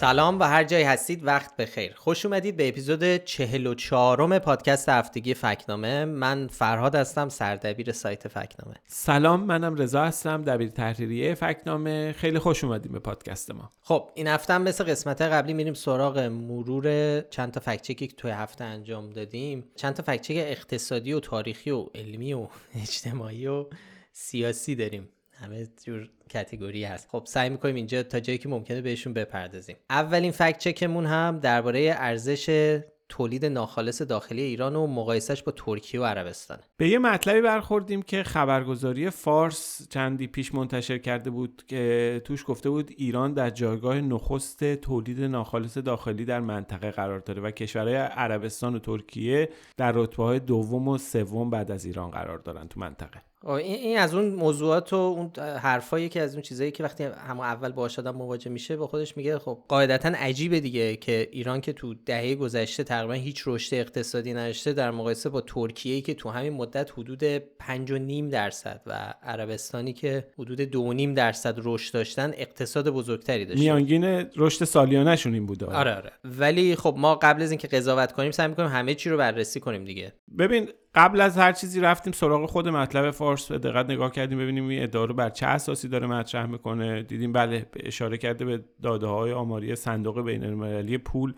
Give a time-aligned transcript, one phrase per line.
[0.00, 1.94] سلام و هر جایی هستید وقت بخیر.
[1.96, 6.04] خوش اومدید به اپیزود 44 پادکست هفتگی فکنامه.
[6.04, 8.76] من فرهاد هستم سردبیر سایت فکنامه.
[8.86, 12.12] سلام منم رضا هستم دبیر تحریریه فکنامه.
[12.12, 13.70] خیلی خوش اومدیم به پادکست ما.
[13.80, 18.30] خب این هفته هم مثل قسمت قبلی میریم سراغ مرور چند تا فکچکی که توی
[18.30, 19.64] هفته انجام دادیم.
[19.76, 22.46] چند تا فکچک اقتصادی و تاریخی و علمی و
[22.82, 23.66] اجتماعی و
[24.12, 25.08] سیاسی داریم.
[25.42, 27.08] همه جور کتگوری هست.
[27.10, 29.76] خب سعی می‌کنیم اینجا تا جایی که ممکنه بهشون بپردازیم.
[29.90, 36.04] اولین فکت چکمون هم درباره ارزش تولید ناخالص داخلی ایران و مقایسش با ترکیه و
[36.04, 36.58] عربستان.
[36.76, 42.70] به یه مطلبی برخوردیم که خبرگزاری فارس چندی پیش منتشر کرده بود که توش گفته
[42.70, 48.74] بود ایران در جایگاه نخست تولید ناخالص داخلی در منطقه قرار داره و کشورهای عربستان
[48.74, 53.27] و ترکیه در رتبه های دوم و سوم بعد از ایران قرار دارن تو منطقه.
[53.46, 57.72] این از اون موضوعات و اون حرفایی که از اون چیزایی که وقتی همون اول
[57.72, 61.94] باهاش آدم مواجه میشه با خودش میگه خب قاعدتا عجیبه دیگه که ایران که تو
[61.94, 66.90] دهه گذشته تقریبا هیچ رشد اقتصادی نداشته در مقایسه با ترکیه که تو همین مدت
[66.92, 70.72] حدود 5 نیم درصد و عربستانی که حدود
[71.12, 73.60] 2.5 درصد رشد داشتن اقتصاد بزرگتری داشته.
[73.60, 74.04] میانگین
[74.36, 76.12] رشد سالیانهشون این بوده آره آره.
[76.24, 79.84] ولی خب ما قبل از اینکه قضاوت کنیم سعی می‌کنیم همه چی رو بررسی کنیم
[79.84, 80.12] دیگه.
[80.38, 83.52] ببین قبل از هر چیزی رفتیم سراغ خود مطلب فارس.
[83.52, 87.02] به دقت نگاه کردیم ببینیم این ادعا رو بر چه اساسی داره مطرح می‌کنه.
[87.02, 91.34] دیدیم بله اشاره کرده به داده های آماری صندوق بین المللی پول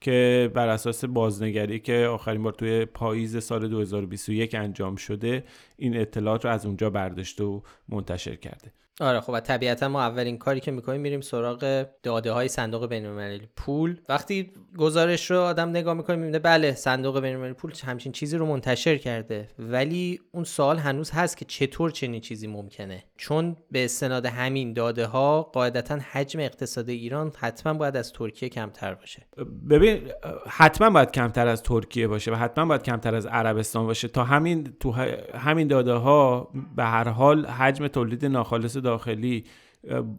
[0.00, 5.44] که بر اساس بازنگری که آخرین بار توی پاییز سال 2021 انجام شده
[5.76, 8.72] این اطلاعات رو از اونجا برداشته و منتشر کرده.
[9.00, 14.00] آره خب طبیعتا ما اولین کاری که می‌کنیم میریم سراغ داده های صندوق بین پول.
[14.08, 18.96] وقتی گزارش رو آدم نگاه می‌کنه می‌بینه بله صندوق بین پول همچین چیزی رو منتشر
[18.96, 19.48] کرده.
[19.58, 25.06] ولی اون سوال هنوز هست که چطور چنین چیزی ممکنه؟ چون به استناد همین داده
[25.06, 29.26] ها قاعدتا حجم اقتصاد ایران حتما باید از ترکیه کمتر باشه.
[29.70, 30.10] ببین
[30.48, 34.08] حتما باید کمتر از ترکیه باشه و حتما باید کمتر از عربستان باشه.
[34.08, 34.92] تا همین تو
[35.34, 39.44] همین داده ها به هر حال حجم تولید ناخالص داخلی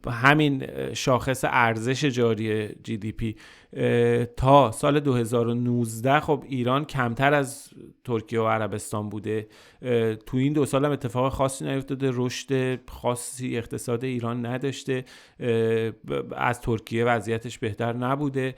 [0.08, 3.36] همین شاخص ارزش جاری جی دی پی
[4.38, 7.70] تا سال 2019 خب ایران کمتر از
[8.04, 9.48] ترکیه و عربستان بوده.
[10.26, 15.06] تو این دو سال هم اتفاق خاصی نیفتاده رشد خاصی اقتصاد ایران نداشته
[16.36, 18.56] از ترکیه وضعیتش بهتر نبوده.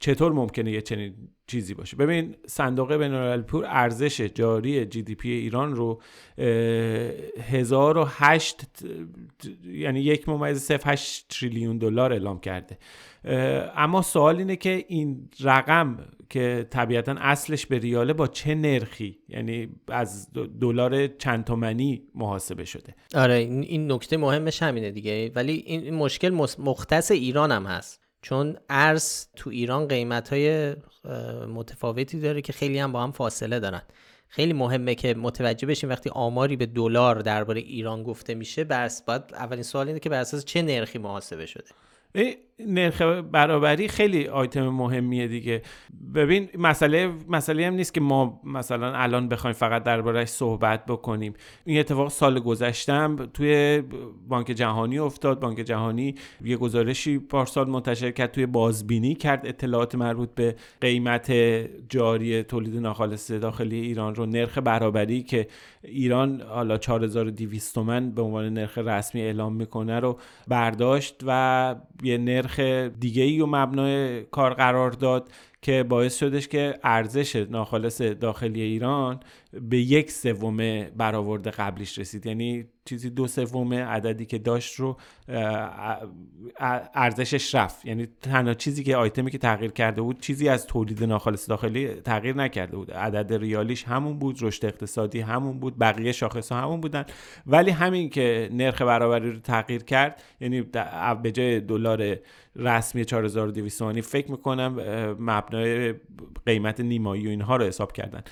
[0.00, 1.14] چطور ممکنه یه چنین
[1.46, 6.02] چیزی باشه؟ ببین صندوق بین پور ارزش جاری جی دی پی ایران رو
[6.38, 8.84] 1008
[9.64, 12.78] یعنی یک ممیز 8 تریلیون دلار اعلام کرده.
[13.76, 15.98] اما سوال اینه که این رقم
[16.30, 22.94] که طبیعتا اصلش به ریاله با چه نرخی؟ یعنی از دلار چند تومنی محاسبه شده.
[23.14, 25.32] آره این نکته مهمش همینه دیگه.
[25.34, 28.05] ولی این مشکل مختص ایران هم هست.
[28.26, 30.76] چون ارز تو ایران قیمت های
[31.48, 33.82] متفاوتی داره که خیلی هم با هم فاصله دارن.
[34.28, 39.22] خیلی مهمه که متوجه بشیم وقتی آماری به دلار درباره ایران گفته میشه بس باید
[39.32, 41.64] اولین سوال اینه که بر اساس چه نرخی محاسبه شده؟
[42.58, 43.02] نرخ
[43.32, 45.62] برابری خیلی آیتم مهمیه دیگه.
[46.14, 51.34] ببین مسئله مسئله هم نیست که ما مثلا الان بخوایم فقط دربارهش صحبت بکنیم.
[51.64, 53.82] این اتفاق سال گذشتم توی
[54.28, 55.40] بانک جهانی افتاد.
[55.40, 59.46] بانک جهانی یه گزارشی پارسال منتشر کرد توی بازبینی کرد.
[59.46, 61.32] اطلاعات مربوط به قیمت
[61.88, 65.48] جاری تولید ناخالص داخلی ایران رو نرخ برابری که
[65.82, 70.18] ایران حالا 4200 تومن به عنوان نرخ رسمی اعلام می‌کنه رو
[70.48, 72.45] برداشت و یه نرخ
[73.00, 75.30] دیگه ای و مبنای کار قرار داد
[75.62, 79.20] که باعث شدش که ارزش ناخالص داخلی ایران
[79.60, 82.26] به یک سوم برآورد قبلیش رسید.
[82.26, 84.96] یعنی چیزی دو سوم عددی که داشت رو
[86.94, 87.86] ارزشش رفت.
[87.86, 92.36] یعنی تنها چیزی که آیتمی که تغییر کرده بود چیزی از تولید ناخالص داخلی تغییر
[92.36, 92.92] نکرده بود.
[92.92, 97.04] عدد ریالیش همون بود رشد اقتصادی همون بود بقیه شاخص ها همون بودن.
[97.46, 100.62] ولی همین که نرخ برابری رو تغییر کرد یعنی
[101.22, 102.16] به جای دلار
[102.56, 104.72] رسمی 4200 فکر می‌کنم
[105.18, 105.94] مبنای
[106.46, 108.22] قیمت نیمایی و اینها رو حساب کردن.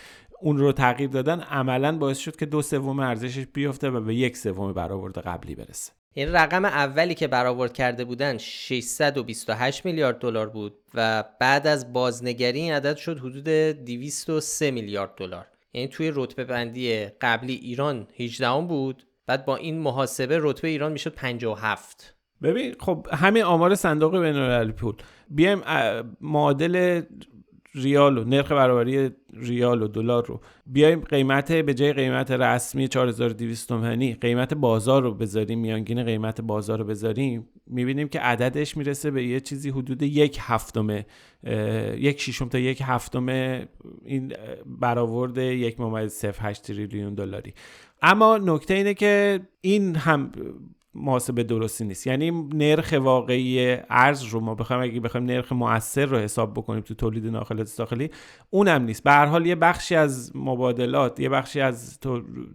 [0.44, 4.36] اون رو تغییر دادن عملا باعث شد که دو سوم ارزشش بیفته و به یک
[4.36, 5.92] سوم برآورد قبلی برسه.
[6.12, 12.60] این رقم اولی که برآورد کرده بودن 628 میلیارد دلار بود و بعد از بازنگری
[12.60, 15.46] این عدد شد حدود 203 میلیارد دلار.
[15.72, 21.14] یعنی توی رتبه بندی قبلی ایران 18 بود بعد با این محاسبه رتبه ایران می‌شد
[21.14, 24.94] 57 ببین خب همین آمار صندوق بین پول.
[25.30, 25.62] بیایم
[26.20, 27.02] معادل
[27.74, 30.40] ریال و نرخ برابری ریال و دلار رو.
[30.66, 36.78] بیایم قیمت به جای قیمت رسمی 4200 تومانی قیمت بازار رو بذاریم میانگین قیمت بازار
[36.78, 41.04] رو بذاریم می‌بینیم که عددش می‌رسه به یه چیزی حدود یک هفتم
[41.96, 43.26] یک شیشم تا یک هفتم
[44.04, 44.32] این
[44.66, 47.54] برآورد یک ممیز 0.8 تریلیون دلاری.
[48.02, 50.32] اما نکته اینه که این هم
[50.94, 52.06] محاسبه درستی نیست.
[52.06, 56.94] یعنی نرخ واقعی ارز رو ما بخوایم اگه بخوایم نرخ مؤثر رو حساب بکنیم تو
[56.94, 58.10] تولید ناخالص داخلی
[58.50, 59.02] اونم نیست.
[59.02, 61.98] به هر حال یه بخشی از مبادلات یه بخشی از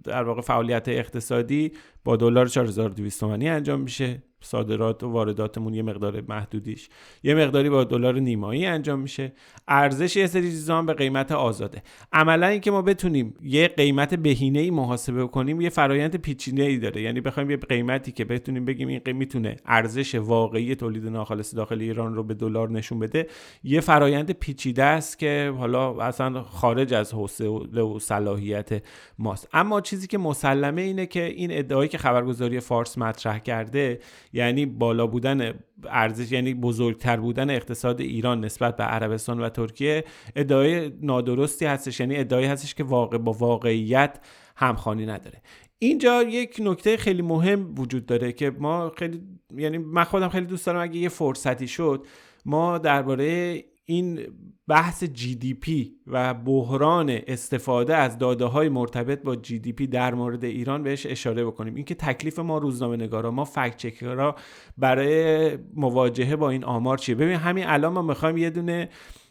[0.04, 1.72] در واقع فعالیت اقتصادی
[2.04, 4.29] با دلار 4200 تومانی انجام میشه.
[4.42, 6.90] صادرات و وارداتمون یه مقدار محدودیش.
[7.24, 9.34] یه مقداری با دلار نیمایی انجام میشه.
[9.68, 11.84] ارزش یه سری چیزا به قیمت آزاده.
[12.14, 17.02] عملا اینکه ما بتونیم یه قیمت بهینه ای محاسبه کنیم یه فرایند پیچیده ای داره.
[17.02, 22.16] یعنی بخوایم یه قیمتی که بتونیم بگیم این می‌تونه ارزش واقعی تولید ناخالص داخل ایران
[22.16, 23.28] رو به دلار نشون بده
[23.64, 28.84] یه فرایند پیچیده است که حالا اصلا خارج از حوصله و صلاحیت
[29.20, 29.48] ماست.
[29.54, 34.00] اما چیزی که مسلمه اینه که این ادعایی که خبرگزاری فارس مطرح کرده
[34.34, 35.54] یعنی بالا بودن
[35.90, 40.04] ارزش یعنی بزرگتر بودن اقتصاد ایران نسبت به عربستان و ترکیه
[40.36, 42.00] ادعای نادرستی هستش.
[42.00, 44.20] یعنی ادعایی هستش که واقع با واقعیت
[44.56, 45.42] همخوانی نداره.
[45.80, 49.22] اینجا یک نکته خیلی مهم وجود داره که ما خیلی
[49.58, 52.06] یعنی من خودم خیلی دوست دارم اگه یه فرصتی شد
[52.46, 54.20] ما درباره این
[54.68, 59.88] بحث جی دی پی و بحران استفاده از داده های مرتبط با جی دی پی
[59.88, 61.76] در مورد ایران بهش اشاره بکنیم.
[61.76, 64.36] اینکه تکلیف ما روزنامه نگارا ما فکت چکرها
[64.78, 68.90] برای مواجهه با این آمار چیه؟ ببین همین الان ما می‌خوایم یه دونه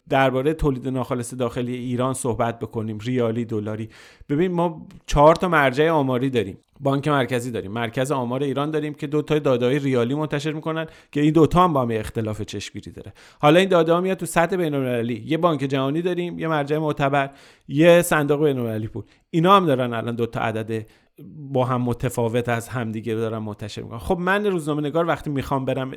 [0.09, 2.97] درباره تولید ناخالص داخلی ایران صحبت بکنیم.
[2.99, 3.89] ریالی دلاری.
[4.29, 6.57] ببین ما چهار تا مرجع آماری داریم.
[6.79, 7.71] بانک مرکزی داریم.
[7.71, 11.73] مرکز آمار ایران داریم که دو تا داده ریالی منتشر می‌کنن که این دوتا هم
[11.73, 13.13] با هم اختلاف چشمگیری داره.
[13.39, 15.23] حالا این داده ها میاد تو سطح بین‌المللی.
[15.25, 17.29] یه بانک جهانی داریم یه مرجع معتبر
[17.67, 19.03] یه صندوق بین‌المللی پول.
[19.29, 20.85] اینا هم دارن الان دو تا عدد
[21.35, 25.91] با هم متفاوت از همدیگه دارن منتشر می‌کنن خب من روزنامه نگار وقتی می‌خوام برم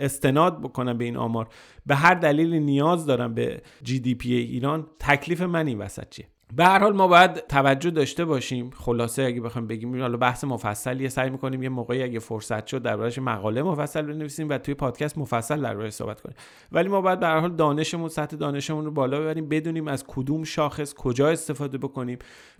[0.00, 1.48] استناد بکنم به این آمار
[1.86, 6.26] به هر دلیلی نیاز دارم به جی دی پی ایران تکلیف من این وسط چیه؟
[6.56, 8.70] به هر حال ما باید توجه داشته باشیم.
[8.74, 13.18] خلاصه اگه بخوایم بگیم حالا بحث مفصلی سعی می‌کنیم یه موقعی اگه فرصت شد دربارش
[13.18, 16.36] مقاله مفصل بنویسیم و توی پادکست مفصل دربارش صحبت کنیم.
[16.72, 20.44] ولی ما باید به هر حال دانشمون سطح دانشمون رو بالا ببریم بدونیم از کدوم
[20.44, 22.18] شاخص کجا استفاده بکنیم.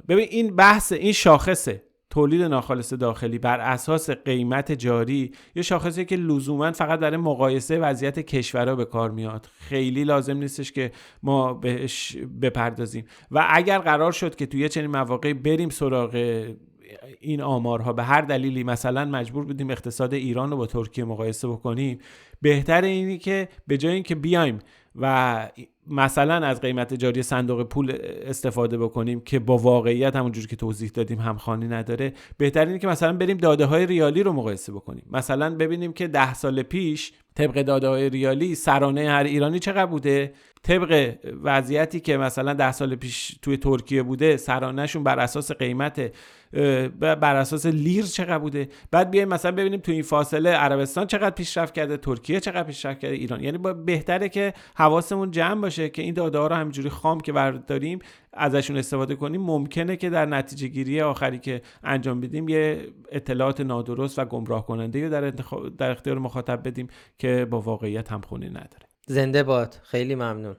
[0.08, 1.82] ببین این بحث این شاخصه.
[2.10, 8.18] تولید ناخالص داخلی بر اساس قیمت جاری یه شاخصی که لزوما فقط برای مقایسه وضعیت
[8.18, 9.48] کشورها به کار میاد.
[9.58, 10.92] خیلی لازم نیستش که
[11.22, 13.04] ما بهش بپردازیم.
[13.30, 16.44] و اگر قرار شد که توی چنین مواقع بریم سراغ
[17.20, 21.98] این آمارها به هر دلیلی مثلا مجبور بودیم اقتصاد ایران رو با ترکیه مقایسه بکنیم
[22.42, 24.58] بهتر اینی که به جای اینکه بیایم
[24.96, 25.48] و
[25.86, 27.92] مثلا از قیمت جاری صندوق پول
[28.26, 32.12] استفاده بکنیم که با واقعیت همونجور که توضیح دادیم همخوانی نداره.
[32.38, 35.04] بهتر اینه که مثلا بریم داده های ریالی رو مقایسه بکنیم.
[35.12, 40.34] مثلا ببینیم که ده سال پیش طبق داده های ریالی سرانه هر ایرانی چقدر بوده؟
[40.62, 46.12] طبق وضعیتی که مثلا ده سال پیش توی ترکیه بوده سرانهشون بر اساس قیمت
[47.00, 51.74] بر اساس لیر چقدر بوده؟ بعد بیایم مثلا ببینیم تو این فاصله عربستان چقدر پیشرفت
[51.74, 53.44] کرده ترکیه چقدر پیشرفت کرده ایران.
[53.44, 57.98] یعنی بهتره که حواسمون جمع باشه که این داده ها رو همینجوری خام که برداریم
[58.32, 59.40] ازشون استفاده کنیم.
[59.40, 65.08] ممکنه که در نتیجه گیری آخری که انجام بدیم یه اطلاعات نادرست و گمراه کننده
[65.08, 65.30] در,
[65.78, 66.86] در اختیار مخاطب بدیم
[67.18, 68.90] که با واقعیت همخونی نداره.
[69.06, 69.76] زنده باد.
[69.82, 70.56] خیلی ممنون.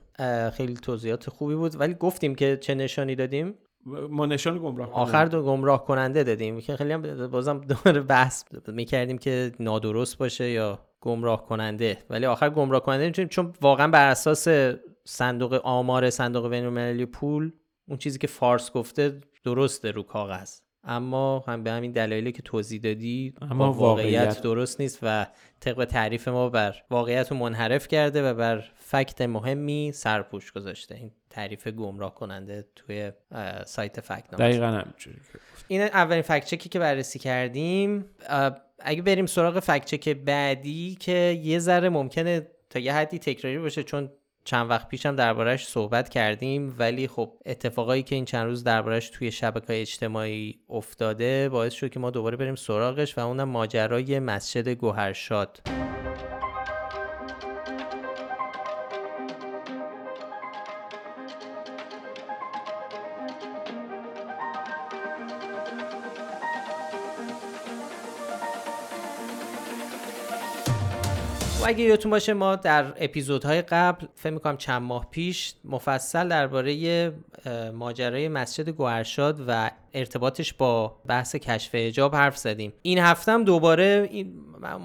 [0.50, 1.80] خیلی توضیحات خوبی بود.
[1.80, 3.54] ولی گفتیم که چه نشانی دادیم؟
[3.86, 6.62] ما نشان گمراه آخر دو گمراه کننده دادیم.
[6.62, 11.98] که خیلی هم بازم دور بحث می‌کردیم که نادرست باشه یا گمراه کننده.
[12.10, 14.48] ولی آخر گمراه کننده چون واقعا بر اساس
[15.04, 17.52] صندوق آمار صندوق بین‌المللی پول
[17.88, 20.60] اون چیزی که فارس گفته درسته رو کاغذ.
[20.84, 25.28] اما هم به همین دلایلی که توضیح دادی اما واقعیت, درست نیست و
[25.60, 30.96] طبق تعریف ما بر واقعیت رو منحرف کرده و بر فکت مهمی سرپوش گذاشته.
[30.96, 33.12] این تعریف گمراه کننده توی
[33.66, 35.16] سایت فکت دقیقا همینجوری
[35.68, 38.06] این اولین فکت چکی که بررسی کردیم
[38.80, 43.84] اگه بریم سراغ فکت چک بعدی که یه ذره ممکنه تا یه حدی تکراری باشه
[43.84, 44.10] چون
[44.44, 49.32] چند وقت پیشم دربارهش صحبت کردیم ولی خب اتفاقایی که این چند روز دربارهش توی
[49.32, 55.62] شبکه اجتماعی افتاده باعث شد که ما دوباره بریم سراغش و اونم ماجرای مسجد گوهرشاد.
[71.72, 77.14] اگه یادتون باشه ما در اپیزودهای قبل فکر می‌کنم چند ماه پیش مفصل درباره
[77.74, 82.74] ماجرای مسجد گوهرشاد و ارتباطش با بحث کشف حجاب حرف زدیم.
[82.82, 84.34] این هفته هم دوباره این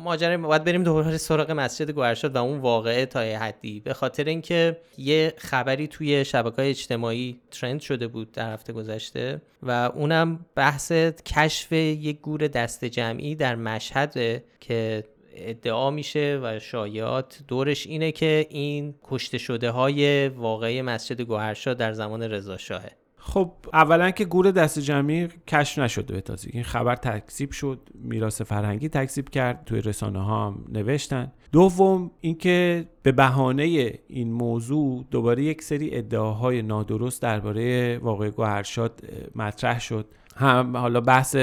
[0.05, 3.81] ماجرا باید بریم دوباره سراغ مسجد گوهرشاد و اون واقعه تا حدی.
[3.81, 9.71] به خاطر اینکه یه خبری توی شبکه اجتماعی ترند شده بود در هفته گذشته و
[9.95, 10.93] اونم بحث
[11.27, 15.05] کشف یک گور دست جمعی در مشهد که
[15.37, 21.93] ادعا میشه و شایعات دورش اینه که این کشته شده های واقعی مسجد گوهرشاد در
[21.93, 22.91] زمان رضا شاهه.
[23.29, 26.51] خب اولا که گور دست جمعی کشف نشده به تازگی.
[26.53, 31.33] این خبر تکذیب شد میراث فرهنگی تکذیب کرد توی رسانه ها هم نوشتن.
[31.53, 39.01] دوم اینکه به بهانه این موضوع دوباره یک سری ادعاهای نادرست درباره واقع گوهرشاد
[39.35, 40.07] مطرح شد.
[40.37, 41.37] هم حالا بحث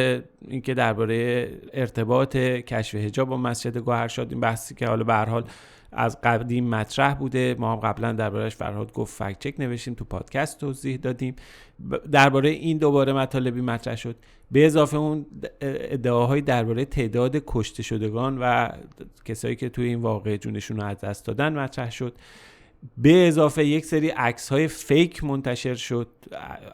[0.48, 5.44] اینکه درباره ارتباط کشف حجاب با مسجد گوهرشاد این بحثی که حالا به حال
[5.92, 7.56] از قدیم مطرح بوده.
[7.60, 11.36] ما هم قبلا دربارهش فرهاد گفت فکت چک نوشتیم تو پادکست توضیح دادیم.
[12.12, 14.16] درباره این دوباره مطالبی مطرح شد.
[14.52, 15.26] به اضافه اون
[15.62, 18.70] ادعاهای درباره تعداد کشته شدگان و
[19.26, 22.14] کسایی که توی این واقعه جونشون رو از دست دادن مطرح شد.
[22.98, 26.08] به اضافه یک سری عکس های فیک منتشر شد.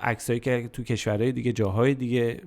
[0.01, 2.41] عکس که تو کشورهای دیگه جاهای دیگه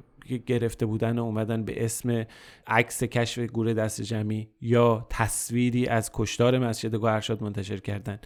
[0.47, 2.27] گرفته بودن و اومدن به اسم
[2.67, 8.19] عکس کشف گور دست جمعی یا تصویری از کشتار مسجد گوهرشاد منتشر کردن.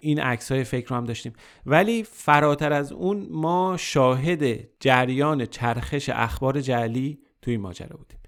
[0.00, 1.32] این عکس های فکر رو هم داشتیم.
[1.66, 8.18] ولی فراتر از اون ما شاهد جریان چرخش اخبار جعلی توی این ماجرا بودیم.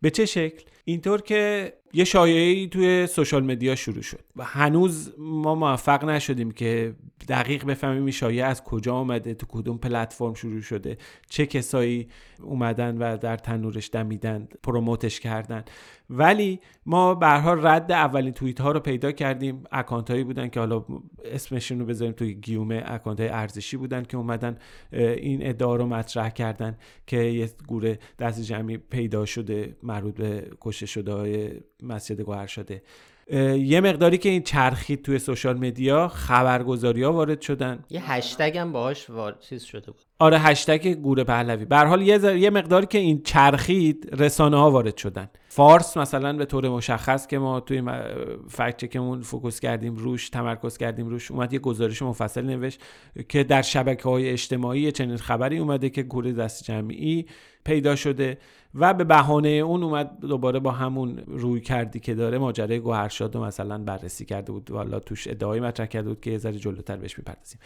[0.00, 4.20] به چه شکل؟ اینطور که یه شایعی توی سوشال مدیا شروع شد.
[4.36, 6.94] و هنوز ما موفق نشدیم که
[7.28, 12.08] دقیق بفهمیم این شایعه از کجا آمده تو کدوم پلتفرم شروع شده چه کسایی
[12.42, 15.64] اومدن و در تنورش دمیدن پروموتش کردن.
[16.10, 19.64] ولی ما به رد اولین توییت ها رو پیدا کردیم.
[19.72, 20.84] اکانت هایی بودن که حالا
[21.24, 24.58] اسمشون رو بذاریم توی گیومه اکانت های ارزشی بودن که اومدن
[24.92, 30.86] این ادعا رو مطرح کردن که یه گوره دست جمعی پیدا شده مربوط به کشته
[30.86, 31.50] شده های
[31.82, 32.82] مسجد گوهر شده.
[33.58, 37.84] یه مقداری که این چرخید توی social media خبرگزاری ها وارد شدن.
[37.90, 40.00] یه هشتگ هم باهاش وارد چیز شده بود.
[40.18, 41.64] آره هشتگ گور پهلوی.
[41.64, 45.28] به حال یه, یه مقداری که این چرخید رسانه ها وارد شدن.
[45.48, 47.82] فارس مثلا به طور مشخص که ما توی
[48.48, 52.80] fact check مون focus کردیم روش تمرکز کردیم روش اومد یه گزارش مفصل نوشت
[53.28, 57.26] که در شبکه های اجتماعی چنین خبری اومده که گور دسته جمعی
[57.64, 58.38] پیدا شده.
[58.78, 63.44] و به بهانه اون اومد دوباره با همون روی کردی که داره ماجرای گوهرشاد رو
[63.44, 64.70] مثلا بررسی کرده بود.
[64.70, 67.58] والا توش ادعای مطرح کرده بود که یه ذره جلوتر بهش می‌پردازیم.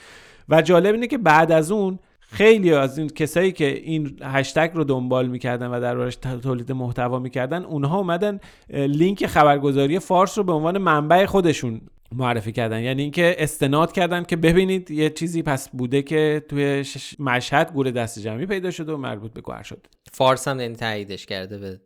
[0.49, 4.85] و جالب اینه که بعد از اون خیلی از این کسایی که این هشتگ رو
[4.85, 8.41] دنبال می‌کردن و دربارش تولید محتوا می‌کردن اونها اومدن
[8.71, 11.81] لینک خبرگزاری فارس رو به عنوان منبع خودشون
[12.15, 12.81] معرفی کردن.
[12.81, 16.85] یعنی اینکه استناد کردن که ببینید یه چیزی پس بوده که توی
[17.19, 19.87] مشهد گور دست جمعی پیدا شده و مربوط به گوهر شد.
[20.13, 21.81] فارس هم یعنی تاییدش کرده به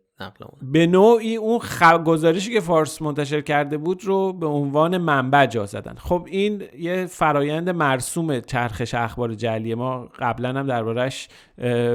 [0.61, 5.65] به نوعی اون خب گزارشی که فارس منتشر کرده بود رو به عنوان منبع جا
[5.65, 5.95] زدن.
[5.97, 10.09] خب این یه فرایند مرسوم چرخش اخبار جلی ما.
[10.19, 11.27] قبلا هم دربارهش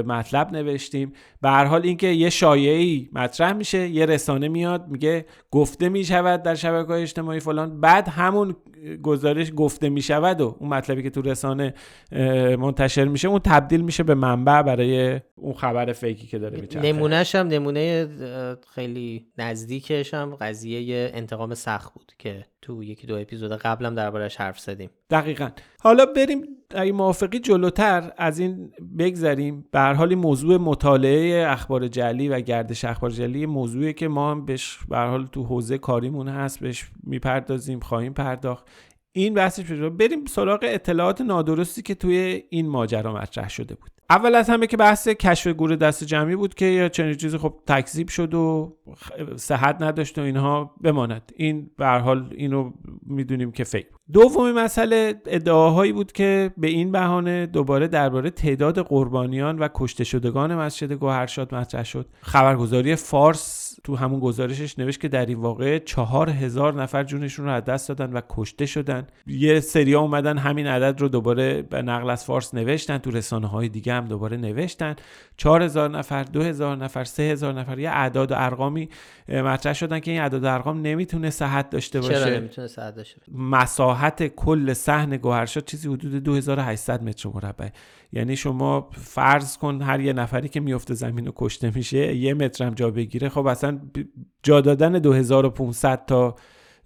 [0.05, 1.13] مطلب نوشتیم.
[1.41, 6.55] به هر حال اینکه یه شایعی مطرح میشه یه رسانه میاد میگه گفته می‌شود در
[6.55, 7.81] شبکه های اجتماعی فلان.
[7.81, 8.55] بعد همون
[9.03, 11.73] گزارش گفته می‌شود و اون مطلبی که تو رسانه
[12.59, 16.91] منتشر میشه اون تبدیل میشه به منبع برای اون خبر فیکی که داره میچرخه.
[16.91, 18.07] نمونهش هم نمونه
[18.67, 24.59] خیلی نزدیکش هم قضیه انتقام سخت بود که تو یکی دو اپیزود قبلم دربارش حرف
[24.59, 24.89] زدیم.
[25.09, 25.49] دقیقا.
[25.79, 26.43] حالا بریم
[26.75, 29.65] اگه موافقی جلوتر از این بگذریم.
[29.71, 34.45] به هر حال موضوع مطالعه اخبار جلی و گردش اخبار جلی موضوعی که ما هم
[34.45, 38.67] بهش به حال تو حوزه کاریمون هست بهش می‌پردازیم خواهیم پرداخت.
[39.13, 43.91] این بحثش بریم سراغ اطلاعات نادرستی که توی این ماجرا مطرح شده بود.
[44.11, 47.53] اول از همه که بحث کشف گور دست جمعی بود که یا چنین چیزی خب
[47.67, 48.77] تکذیب شد و
[49.35, 51.31] صحت نداشت و اینها بماند.
[51.35, 52.71] این به حال اینو
[53.05, 59.59] می‌دونیم که فکر دومی مسئله ادعاهایی بود که به این بهانه دوباره درباره تعداد قربانیان
[59.59, 62.05] و کشته شدگان مسجد گوهرشاد مطرح شد.
[62.21, 67.51] خبرگزاری فارس تو همون گزارشش نوشت که در این واقع چهار هزار نفر جونشون رو
[67.51, 69.07] از دست دادن و کشته شدن.
[69.27, 73.69] یه سریا اومدن همین عدد رو دوباره به نقل از فارس نوشتن تو رسانه های
[73.69, 74.95] دیگه هم دوباره نوشتن.
[75.37, 78.89] چهار هزار نفر دو هزار نفر سه هزار نفر یه اعداد و ارقامی
[79.27, 82.13] مطرح شدن که این اعداد و ارقام نمی‌تونه صحت داشته باشه.
[82.13, 87.67] چرا نمی‌تونه صحت داشته باشه؟ مساحت کل صحن گوهرشاد چیزی حدود 2800 متر مربع.
[88.13, 92.65] یعنی شما فرض کن هر یه نفری که میفته زمین و کشته میشه یه متر
[92.65, 93.79] هم جا بگیره خب اصلا
[94.43, 96.35] جا دادن 2500 تا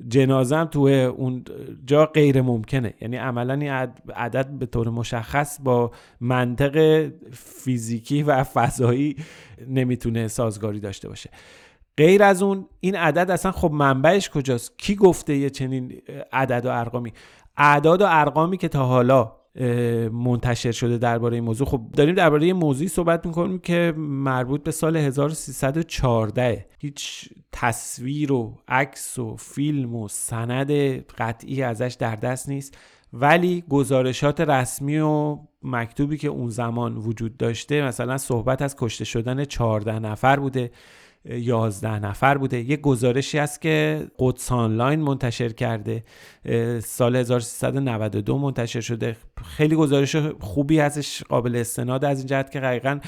[0.08, 1.44] جنازم تو اون
[1.86, 2.94] جا غیر ممکنه.
[3.02, 3.72] یعنی عملا این
[4.16, 9.16] عدد به طور مشخص با منطق فیزیکی و فضایی
[9.68, 11.30] نمی‌تونه سازگاری داشته باشه.
[11.98, 16.02] غیر از اون این عدد اصلا خب منبعش کجاست؟ کی گفته یه چنین
[16.34, 17.14] عدد و ارقامی؟
[17.58, 19.32] اعداد و ارقامی که تا حالا
[20.12, 21.68] منتشر شده درباره این موضوع.
[21.68, 29.20] خب داریم درباره موضوعی صحبت می‌کنیم که مربوط به سال 1314 هیچ تصویر و عکس
[29.20, 30.72] و فیلم و سند
[31.18, 32.78] قطعی ازش در دست نیست.
[33.14, 39.46] ولی گزارشات رسمی و مکتوبی که اون زمان وجود داشته مثلا صحبت از کشته شدن
[39.46, 40.72] 14 نفر بوده
[41.30, 42.70] 11 نفر بوده.
[42.70, 46.04] یه گزارشی هست که قدس آنلاین منتشر کرده.
[46.80, 49.16] سال 1392 منتشر شده.
[49.48, 53.00] خیلی گزارش خوبی ازش قابل استناد از این جهت که حقیقا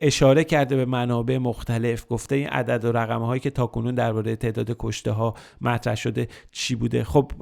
[0.00, 2.06] اشاره کرده به منابع مختلف.
[2.10, 6.74] گفته این عدد و رقم هایی که تاکنون درباره تعداد کشته ها مطرح شده چی
[6.74, 7.32] بوده؟ خب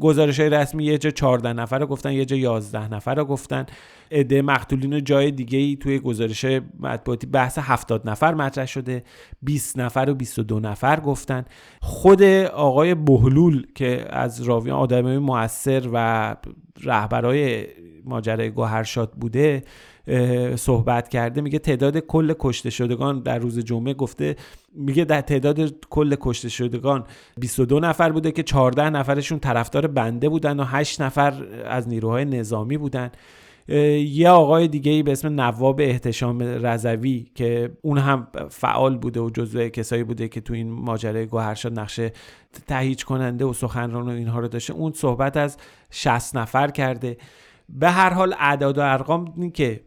[0.00, 3.66] گزارش های رسمی یه جا 14 نفر رو گفتن یه جا 11 نفر رو گفتن.
[4.12, 6.44] عده مقتولین جای دیگه ای توی گزارش
[6.80, 9.04] مطبوعاتی بحث 70 نفر مطرح شده
[9.42, 11.44] 20 نفر و 22 نفر گفتن.
[11.80, 16.36] خود آقای بهلول که از راویان آدمای موثر و
[16.80, 17.66] رهبرای
[18.04, 19.62] ماجرای گوهرشاد بوده
[20.56, 24.36] صحبت کرده میگه تعداد کل کشته شدگان در روز جمعه گفته
[24.74, 27.04] میگه در تعداد کل کشته شدگان
[27.36, 32.78] 22 نفر بوده که 14 نفرشون طرفدار بنده بودن و 8 نفر از نیروهای نظامی
[32.78, 33.10] بودن.
[33.68, 39.30] یه آقای دیگه ای به اسم نواب احتشام رضوی که اون هم فعال بوده و
[39.30, 42.12] جزو کسایی بوده که تو این ماجرای گوهرشاد نقشه
[42.66, 44.72] تهیج کننده و سخنران و اینها رو داشته.
[44.72, 45.56] اون صحبت از
[45.90, 47.16] 60 نفر کرده.
[47.68, 49.80] به هر حال اعداد و ارقام که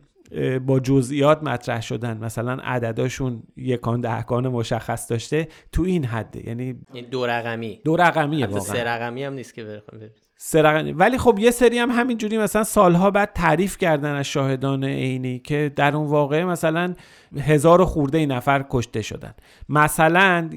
[0.65, 6.47] با جزئیات مطرح شدن مثلا عدداشون یکان دهکان مشخص داشته تو این حده.
[6.47, 6.73] یعنی
[7.11, 7.81] دو رقمی.
[7.83, 9.83] دو رقمیه واقعا سه رقمی هم نیست که
[10.37, 10.91] سرقنی.
[10.91, 15.71] ولی خب یه سری هم همینجوری مثلا سالها بعد تعریف کردن از شاهدان عینی که
[15.75, 16.93] در اون واقعه مثلا
[17.39, 19.33] هزار خورده نفر کشته شدن.
[19.69, 20.49] مثلا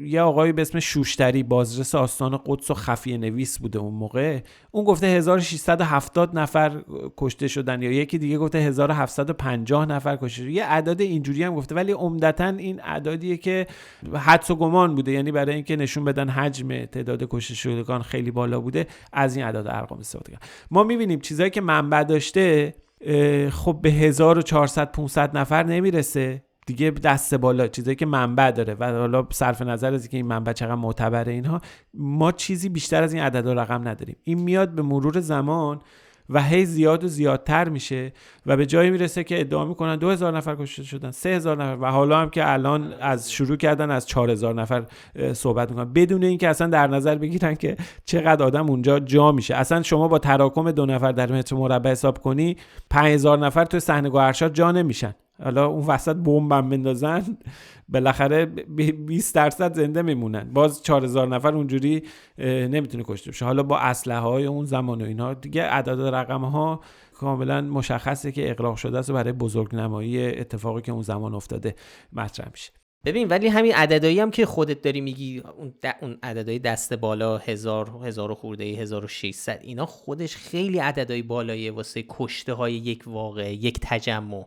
[0.00, 4.38] یه آقایی به اسم شوشتری بازرس آستان قدس و خفیه نویس بوده اون موقع.
[4.78, 6.82] اون گفته 1670 نفر
[7.16, 11.74] کشته شدن یا یکی دیگه گفته 1750 نفر کشته شدن یه اعداد اینجوری هم گفته
[11.74, 13.66] ولی عمدتا این اعدادیه که
[14.14, 15.12] حدس و گمان بوده.
[15.12, 19.66] یعنی برای اینکه نشون بدن حجم تعداد کشته شدگان خیلی بالا بوده از این اعداد
[19.66, 20.46] ارقام استفاده کردن.
[20.70, 22.74] ما می‌بینیم چیزایی که منبع داشته
[23.50, 26.47] خب به 1400 500 نفر نمی‌رسه.
[26.68, 30.52] دیگه دست بالا چیزایی که منبع داره و حالا صرف نظر از اینکه این منبع
[30.52, 31.60] چقدر معتبره اینها
[31.94, 34.16] ما چیزی بیشتر از این عدد و رقم نداریم.
[34.24, 35.78] این میاد به مرور زمان
[36.28, 38.12] و هی زیاد و زیادتر میشه
[38.46, 42.18] و به جایی می‌رسه که ادعا می‌کنن 2000 نفر کشته شدن 3000 نفر و حالا
[42.20, 44.84] هم که الان از شروع کردن از 4000 نفر
[45.32, 45.92] صحبت می‌کنن.
[45.92, 49.54] بدون اینکه اصلا در نظر بگیرن که چقدر آدم اونجا جا میشه.
[49.54, 52.56] اصلا شما با تراکم دو نفر در متر مربع حساب کنی
[52.90, 55.14] 5000 نفر تو صحنه ارشاد جا نمیشن.
[55.42, 57.38] حالا اون وسط بمبم بندازن
[57.88, 60.52] بالاخره 20 درصد زنده میمونن.
[60.52, 62.02] باز 4000 نفر اونجوری
[62.38, 63.44] نمی‌تونه کشته بشه.
[63.44, 66.80] حالا با اسلحه های اون زمان و اینها دیگه عدد رقم ها
[67.14, 71.74] کاملا مشخصه که اقراق شده است و برای بزرگنمایی اتفاقی که اون زمان افتاده
[72.12, 72.72] مطرح میشه.
[73.04, 77.90] ببین ولی همین عددهایی هم که خودت داری میگی اون, اون عددهای دست بالا هزار
[78.04, 83.78] هزار خورده ای 1600 اینا خودش خیلی عددهای بالاییه واسه کشته های یک واقع یک
[83.82, 84.44] تجمع.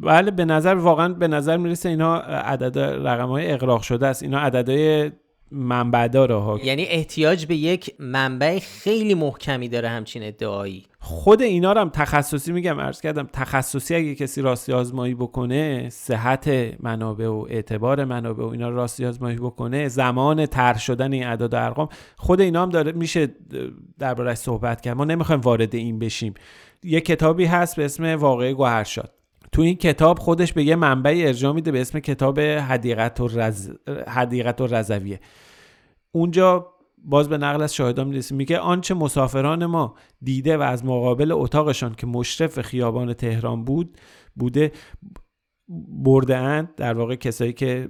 [0.00, 4.22] بله به نظر واقعا به نظر می‌رسه اینا عدد رقم های اقراق شده است.
[4.22, 5.10] اینا عددهای
[5.50, 6.60] منبع داره ها.
[6.64, 10.86] یعنی احتیاج به یک منبع خیلی محکمی داره همچین ادعایی.
[10.98, 16.48] خود اینا رو هم تخصصی میگم عرض کردم تخصصی اگه کسی راستی آزمایی بکنه صحت
[16.80, 21.54] منابع و اعتبار منابع و اینا رو راستی آزمایی بکنه زمان طرح شدن این اعداد
[21.54, 23.28] و ارقام خود اینا هم داره میشه
[23.98, 24.96] دربارش صحبت کرد.
[24.96, 26.34] ما نمی‌خوایم وارد این بشیم.
[26.82, 29.12] یه کتابی هست به اسم واقعه گوهرشاد.
[29.52, 33.70] تو این کتاب خودش به یه منبعی ارجاع میده به اسم کتاب حدیقت و, رز...
[34.08, 35.20] حدیقت و رزویه
[36.12, 36.66] اونجا
[37.04, 38.36] باز به نقل از شاهدان می‌رسیم.
[38.36, 43.96] میگه آنچه مسافران ما دیده و از مقابل اتاقشان که مشرف خیابان تهران بود
[44.36, 44.72] بوده
[45.88, 47.88] برده اند در واقع کسایی که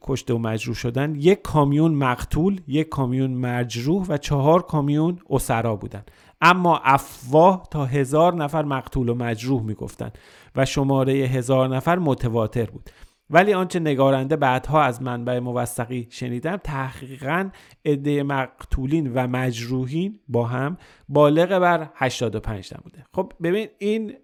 [0.00, 6.10] کشته و مجروح شدن یک کامیون مقتول یک کامیون مجروح و چهار کامیون اسرا بودند
[6.40, 10.18] اما افواه تا هزار نفر مقتول و مجروح می‌گفتند
[10.56, 12.90] و شماره هزار نفر متواتر بود.
[13.30, 17.50] ولی آنچه نگارنده بعدها از منبع موثقی شنیدم تحقیقا
[17.84, 20.76] عده مقتولین و مجروحین با هم
[21.08, 24.14] بالغ بر 85 نبوده خب ببین این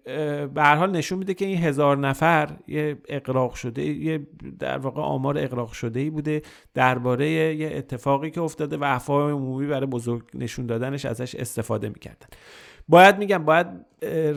[0.53, 4.27] به هر حال نشون میده که این هزار نفر یه اقراق شده یه
[4.59, 6.41] در واقع آمار اقراق شده ای بوده
[6.73, 12.27] درباره یه اتفاقی که افتاده و افواه عمومی برای بزرگ نشون دادنش ازش استفاده می‌کردن.
[12.89, 13.67] باید میگم باید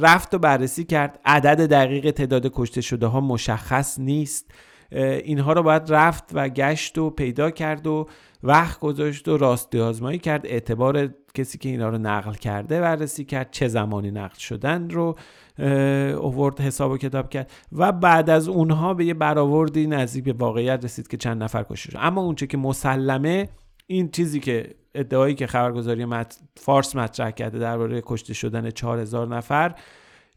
[0.01, 1.21] رفت و بررسی کرد.
[1.25, 4.51] عدد دقیق تعداد کشته شده ها مشخص نیست.
[5.25, 8.07] اینها رو باید رفت و گشت و پیدا کرد و
[8.43, 10.47] وقت گذاشت و راستی آزمایی کرد.
[10.47, 13.49] اعتبار کسی که اینا رو نقل کرده بررسی کرد.
[13.51, 15.17] چه زمانی نقل شدن رو
[16.19, 20.85] اوورد حساب و کتاب کرد و بعد از اونها به یه برآوردی نزدیک به واقعیت
[20.85, 21.99] رسید که چند نفر کشته شد.
[22.01, 23.49] اما اونچه که مسلمه
[23.87, 26.39] این چیزی که ادعایی که خبرگزاری مت...
[26.57, 29.75] فارس مطرح کرده درباره کشته شدن 4000 نفر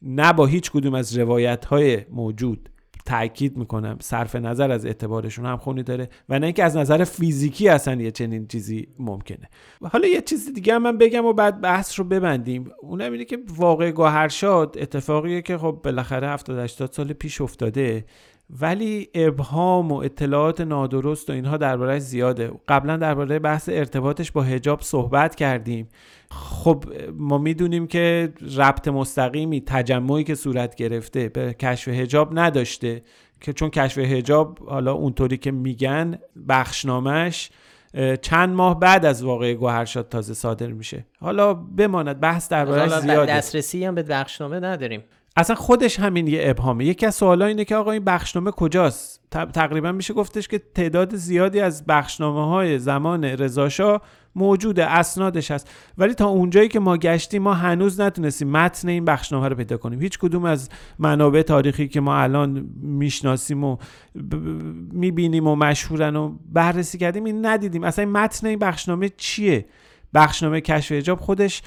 [0.02, 2.70] نه با هیچ کدوم از روایت های موجود
[3.06, 3.98] تاکید می‌کنم.
[4.02, 8.12] صرف نظر از اعتبارشون هم خونی داره و نه اینکه از نظر فیزیکی اصلا یه
[8.12, 9.50] چنین چیزی ممکنه.
[9.92, 12.72] حالا یه چیز دیگه هم من بگم و بعد بحث رو ببندیم.
[12.82, 18.06] اونم اینه که واقع گوهرشاد اتفاقیه که خب بالاخره 70 80 سال پیش افتاده.
[18.50, 22.52] ولی ابهام و اطلاعات نادرست و اینها دربارهش زیاده.
[22.68, 25.90] قبلا درباره بحث ارتباطش با هجاب صحبت کردیم.
[26.32, 33.02] خب ما می‌دونیم که ربط مستقیمی تجمعی که صورت گرفته به کشف هجاب نداشته.
[33.42, 37.50] که چون کشف هجاب حالا اونطوری که میگن بخشنامش
[38.22, 41.06] چند ماه بعد از واقعه گوهرشاد تازه صادر میشه.
[41.20, 43.38] حالا بماند بحث دربارهش زیاده.
[43.38, 45.04] دسترسی هم به بخشنامه نداریم.
[45.38, 46.86] اصلا خودش همین یه ابهامه.
[46.86, 51.60] یکی از سوالا اینه که آقا این بخشنامه کجاست؟ تقریبا میشه گفتش که تعداد زیادی
[51.60, 54.02] از بخشنامه های زمان رضاشاه
[54.36, 55.70] موجوده اسنادش هست.
[55.98, 60.02] ولی تا اونجایی که ما گشتیم ما هنوز نتونستیم متن این بخشنامه رو پیدا کنیم.
[60.02, 60.70] هیچ کدوم از
[61.00, 63.78] منابع تاریخی که ما الان می‌شناسیم و
[64.92, 67.84] می‌بینیم و مشهورن و بررسی کردیم این ندیدیم.
[67.84, 69.66] اصلا متن این بخشنامه چیه؟
[70.14, 71.62] بخشنامه کشف حجاب خودش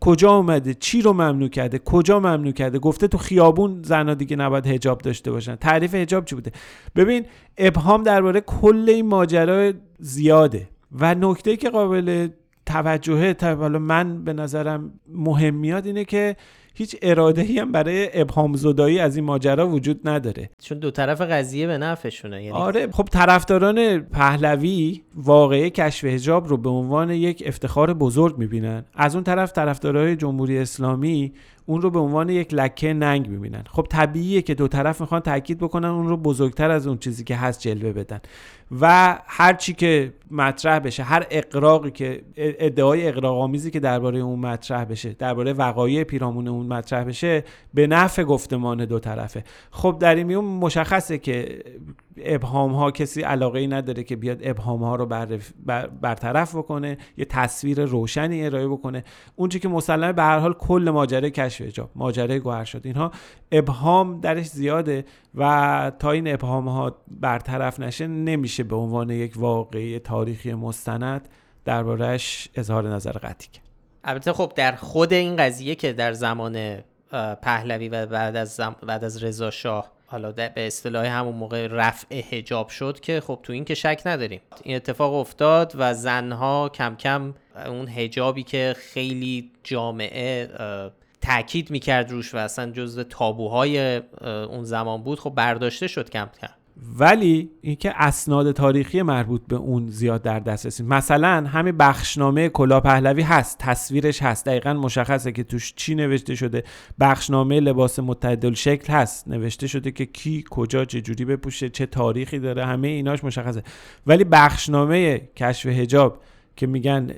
[0.00, 4.66] کجا اومده؟ چی رو ممنوع کرده؟ کجا ممنوع کرده؟ گفته تو خیابون زنا دیگه نباید
[4.66, 5.56] هجاب داشته باشن.
[5.56, 6.52] تعریف هجاب چی بوده؟
[6.96, 7.26] ببین
[7.58, 10.68] ابهام درباره کل این ماجرا زیاده.
[11.00, 12.28] و نکته که قابل
[12.66, 16.36] توجهه حالا من به نظرم مهم میاد اینه که
[16.74, 20.50] هیچ اراده ای هم برای ابهام زدایی از این ماجرا وجود نداره.
[20.62, 26.56] چون دو طرف قضیه به نفعشونه یعنی آره خب طرفداران پهلوی واقعه کشف حجاب رو
[26.56, 28.84] به عنوان یک افتخار بزرگ می‌بینن.
[28.94, 31.32] از اون طرف طرفدارای جمهوری اسلامی
[31.66, 33.64] اون رو به عنوان یک لکه ننگ می‌بینن.
[33.70, 37.36] خب طبیعیه که دو طرف می‌خوان تاکید بکنن اون رو بزرگتر از اون چیزی که
[37.36, 38.20] هست جلوه بدن.
[38.80, 44.38] و هر چی که مطرح بشه هر اقراقی که ادعای اقراق آمیزی که درباره اون
[44.38, 49.44] مطرح بشه درباره وقایع پیرامون اون مطرح بشه به نفع گفتمان دو طرفه.
[49.70, 51.62] خب در این میون مشخصه که
[52.16, 55.06] ابهام ها کسی علاقه ای نداره که بیاد ابهام ها رو
[56.00, 59.04] برطرف بکنه یه تصویر روشنی ارائه بکنه.
[59.36, 62.80] اون که مسلمه به هر حال کل ماجرای کشف حجاب ماجرای گوهر شد.
[62.84, 63.10] اینها
[63.52, 69.98] ابهام درش زیاده و تا این ابهام ها برطرف نشه نمیشه به عنوان یک واقعی
[69.98, 71.28] تاریخی مستند
[71.64, 73.63] دربارهش اظهار نظر قطعی
[74.04, 76.78] البته خب در خود این قضیه که در زمان
[77.42, 78.76] پهلوی و بعد از زم...
[78.86, 83.52] بعد از رضا شاه حالا به اصطلاح همون موقع رفع حجاب شد که خب تو
[83.52, 84.40] این که شک نداریم.
[84.62, 87.34] این اتفاق افتاد و زنها کم کم
[87.66, 90.50] اون حجابی که خیلی جامعه
[91.20, 96.63] تاکید می‌کرد روش و اصلا جزو تابوهای اون زمان بود خب برداشته شد کم کم.
[96.98, 102.80] ولی اینکه اسناد تاریخی مربوط به اون زیاد در دست رسید مثلا همین بخشنامه کلا
[102.80, 104.46] پهلوی هست تصویرش هست.
[104.46, 106.64] دقیقا مشخصه که توش چی نوشته شده.
[107.00, 109.28] بخشنامه لباس متعدل شکل هست.
[109.28, 113.62] نوشته شده که کی کجا چه جوری بپوشه چه تاریخی داره همه ایناش مشخصه.
[114.06, 116.18] ولی بخشنامه کشف حجاب
[116.56, 117.10] که میگن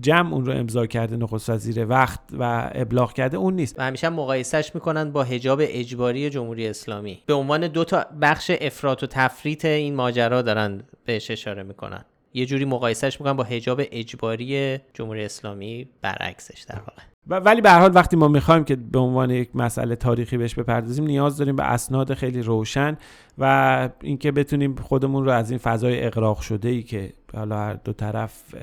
[0.00, 3.78] جمع اون رو امضا کرده نخست وزیر وقت و ابلاغ کرده اون نیست.
[3.78, 7.22] و همیشه مقایسهش می‌کنن با حجاب اجباری جمهوری اسلامی.
[7.26, 12.04] به عنوان دو تا بخش افراط و تفریط این ماجرا دارن بهش اشاره می‌کنن.
[12.34, 17.02] یه جوری مقایسهش می‌کنن با حجاب اجباری جمهوری اسلامی برعکسش در واقع.
[17.26, 21.04] ولی به هر حال وقتی ما می‌خوایم که به عنوان یک مسئله تاریخی بهش بپردازیم
[21.04, 22.96] نیاز داریم به اسناد خیلی روشن
[23.38, 27.92] و اینکه بتونیم خودمون رو از این فضای اقراق شده ای که حالا هر دو
[27.92, 28.54] طرف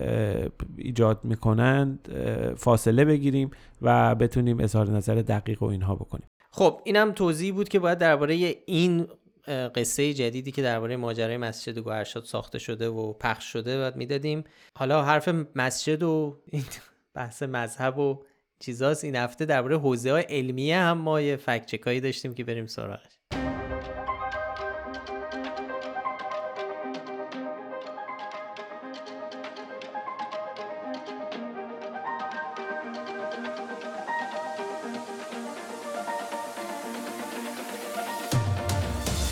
[0.77, 2.09] ایجاد می‌کنند
[2.57, 6.27] فاصله بگیریم و بتونیم اظهار نظر دقیق و اینها بکنیم.
[6.53, 9.07] خب اینم توضیح بود که باید درباره این
[9.47, 14.43] قصه جدیدی که درباره ماجرای مسجد گوهرشاد ساخته شده و پخش شده باید می‌دادیم.
[14.77, 16.63] حالا حرف مسجد و این
[17.15, 18.23] بحث مذهب و
[18.59, 19.03] چیزاست.
[19.03, 23.20] این هفته درباره حوزه های علمیه هم ما یه فکچکایی داشتیم که بریم سراغش.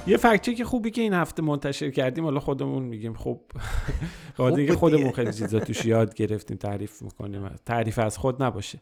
[0.09, 3.41] یه فکچه که خوبی که این هفته منتشر کردیم حالا خودمون میگیم خب
[4.37, 7.49] قاضی که خودمون خیلی چیزا توش یاد گرفتیم تعریف می‌کنیم.
[7.65, 8.79] تعریف از خود نباشه.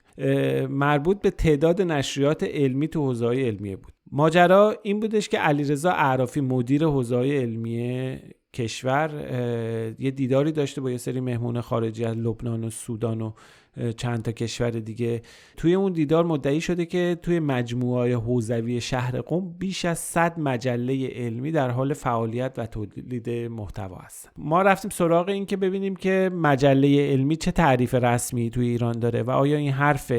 [0.70, 3.94] مربوط به تعداد نشریات علمی تو حوزه علمیه بود.
[4.12, 8.22] ماجرا این بودش که علیرضا عرافی مدیر حوزه علمیه
[8.54, 9.10] کشور
[10.00, 13.32] یه دیداری داشته با یه سری مهمون خارجی از لبنان و سودان و
[13.98, 15.22] چند تا کشور دیگه.
[15.58, 21.08] توی اون دیدار مدعی شده که توی مجموعه حوزوی شهر قم بیش از 100 مجله
[21.08, 24.30] علمی در حال فعالیت و تولید محتوا هستن.
[24.38, 29.24] ما رفتیم سراغ این که ببینیم که مجله علمی چه تعریف رسمی توی ایران داره
[29.24, 30.12] و آیا این حرف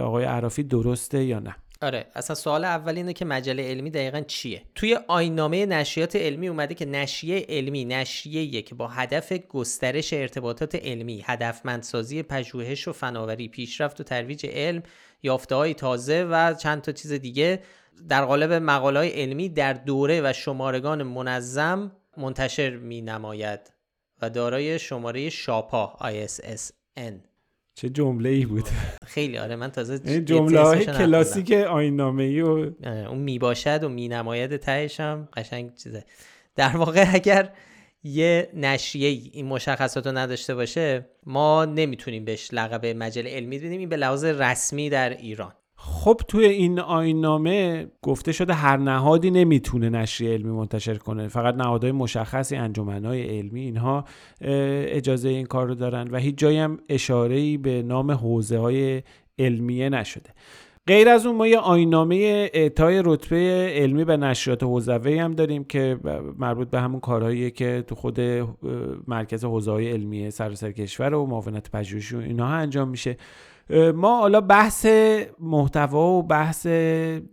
[0.00, 1.54] آقای عرافی درسته یا نه.
[1.82, 6.74] آره اصلا سوال اول اینه که مجله علمی دقیقا چیه؟ توی آینامه نشریات علمی اومده
[6.74, 14.00] که نشریه علمی نشریه که با هدف گسترش ارتباطات علمی هدفمندسازی پژوهش و فناوری پیشرفت
[14.00, 14.82] و ترویج علم
[15.22, 17.62] یافته های تازه و چند تا چیز دیگه
[18.08, 23.60] در قالب مقاله های علمی در دوره و شمارگان منظم منتشر می نماید
[24.22, 27.31] و دارای شماره شاپا ISSN
[27.74, 28.64] چه جمله ای بود
[29.06, 34.08] خیلی آره من تازه جمله های کلاسیک آینامه ای و اون می باشد و می
[34.08, 36.04] نماید تهش هم قشنگ چیزه.
[36.56, 37.52] در واقع اگر
[38.04, 43.88] یه نشریه این مشخصات رو نداشته باشه ما نمی‌تونیم بهش لقب مجله علمی بدیم این
[43.88, 45.52] به لحاظ رسمی در ایران.
[45.84, 51.28] خب توی این آینامه گفته شده هر نهادی نمی‌تونه نشریه علمی منتشر کنه.
[51.28, 54.04] فقط نهادهای مشخصی انجمنهای علمی اینها
[54.40, 59.02] اجازه این کار رو دارن و هیچ جایی هم اشاره به نام حوزه های
[59.38, 60.30] علمیه نشده.
[60.86, 65.98] غیر از اون ما یه آینامه اعطای رتبه علمی به نشریات حوزوی هم داریم که
[66.38, 68.20] مربوط به همون کارهاییه که تو خود
[69.08, 73.16] مرکز حوزه های علمی سراسر کشور و معاونت پژوهشی و اینها انجام میشه.
[73.94, 74.86] ما حالا بحث
[75.40, 76.66] محتوا و بحث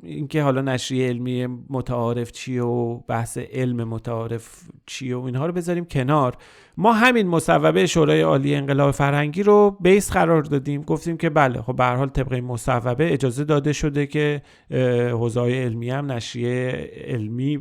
[0.04, 5.86] اینکه حالا نشریه علمی متعارف چیه و بحث علم متعارف چیه و اینها رو بذاریم
[5.86, 6.38] کنار.
[6.78, 10.82] ما همین مصوبه شورای عالی انقلاب فرهنگی رو base قرار دادیم.
[10.82, 14.42] گفتیم که بله خب به حال طبق این مصوبه اجازه داده شده که
[15.12, 17.58] حوزه علمیه هم نشریه علمی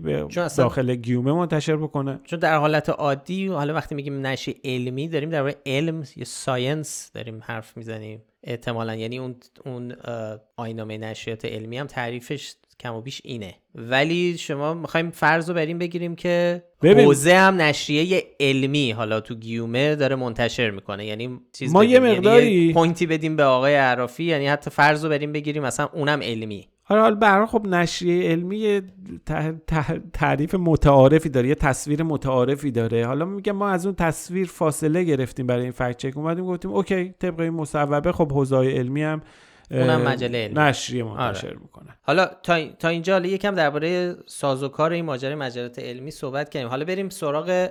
[0.57, 2.21] داخل گیومه منتشر بکنه.
[2.25, 7.41] چون در حالت عادی حالا وقتی میگیم نشریه علمی داریم در علم یا science داریم
[7.43, 8.23] حرف می‌زنیم.
[8.45, 8.95] احتمالا.
[8.95, 9.93] یعنی اون اون
[10.57, 13.55] آیین‌نامه نشریات علمی هم تعریفش کم و بیش اینه.
[13.75, 19.97] ولی شما می‌خوایم فرض رو بریم بگیریم که حوزه هم نشریه علمی حالا تو گیومه
[19.97, 21.07] داره منتشر می‌کنه.
[21.07, 24.71] یعنی چیز ما یه یعنی مقداری یعنی point ی بدیم به آقای اعرافی یعنی حتی
[24.71, 26.69] فرض رو بریم بگیریم مثلا اونم علمی.
[26.89, 28.83] حالا حالا برای خب نشریه علمی
[30.13, 33.07] تعریف متعارفی داره یه تصویر متعارفی داره.
[33.07, 36.17] حالا میگم ما از اون تصویر فاصله گرفتیم برای این فکت چک.
[36.17, 39.23] اومدیم گفتیم اوکی طبق این مصوبه خب حوزه علمی هم
[39.71, 40.55] اونم مجله علمی.
[40.61, 41.59] نشریه منتشر آره.
[41.61, 46.69] می‌کنه حالا تا, تا اینجا حالا یکم درباره سازوکار این ماجرای مجلات علمی صحبت کردیم.
[46.69, 47.69] حالا بریم سراغ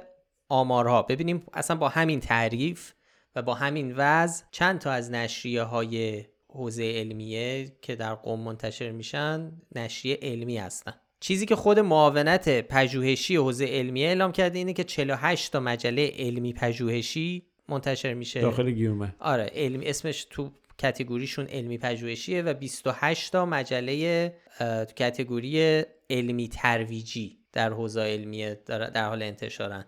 [0.49, 1.01] آمارها.
[1.01, 2.91] ببینیم اصلا با همین تعریف
[3.36, 6.25] و با همین وضع چند تا از نشریه های
[6.58, 10.93] حوزه علمیه که در قوم منتشر میشن نشریه علمی هستن.
[11.20, 16.54] چیزی که خود معاونت پژوهشی حوزه علمیه اعلام کرده اینه که 48 تا مجله علمی
[16.54, 18.41] پژوهشی منتشر میشه.
[18.41, 19.15] داخل گیومه.
[19.20, 27.38] آره علمی اسمش تو کتگوریشون علمی پژوهشیه و 28 تا مجله تو کتگوری علمی ترویجی
[27.54, 29.86] در حوزه علمیه در حال انتشارن.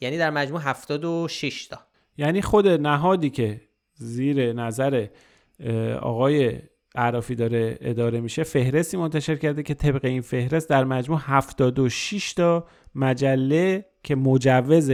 [0.00, 1.78] یعنی در مجموع 76 تا.
[2.18, 3.60] یعنی خود نهادی که
[3.94, 5.06] زیر نظر
[6.02, 6.58] آقای
[6.94, 8.42] عرافی داره اداره میشه.
[8.42, 14.90] فهرستی منتشر کرده که طبق این فهرست در مجموع 76 تا مجله که مجوز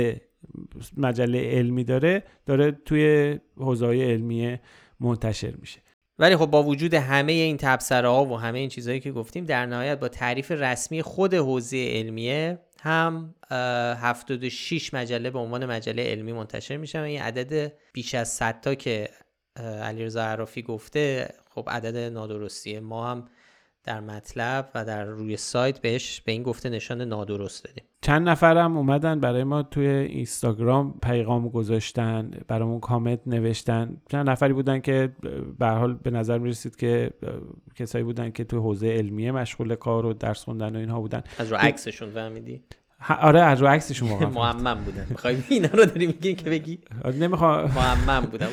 [0.97, 4.59] مجله علمی داره داره توی حوزه علمی
[5.01, 5.81] منتشر میشه.
[6.19, 9.67] ولی خب با وجود همه این تبصره ها و همه این چیزهایی که گفتیم در
[9.67, 16.77] نهایت با تعریف رسمی خود حوزه علمیه هم 76 مجله به عنوان مجله علمی منتشر
[16.77, 17.01] میشه.
[17.01, 19.09] و این عدد بیش از 100 تا که
[19.57, 23.25] علیرضا عرافی گفته خب عدد نادرستیه ما هم
[23.85, 27.85] در مطلب و در روی سایت بهش به این گفته نشان نادرست دادیم.
[28.01, 33.97] چند نفرم اومدن برای ما توی اینستاگرام پیغام گذاشتن برامون کامنت نوشتن.
[34.09, 35.13] چند نفری بودن که
[35.59, 37.11] به حال به نظر می رسید که
[37.75, 41.23] کسایی بودن که توی حوزه علمیه مشغول کار و درس خوندن و اینها بودن.
[41.39, 42.65] از رو عکسشون فهمیدی؟
[43.21, 44.29] آره از رو عکسشون واقعا.
[44.31, 47.71] معمم بودن می‌خوای اینا رو داری میگی که بگی؟ آره نمی‌خوام
[48.07, 48.47] معمم بودن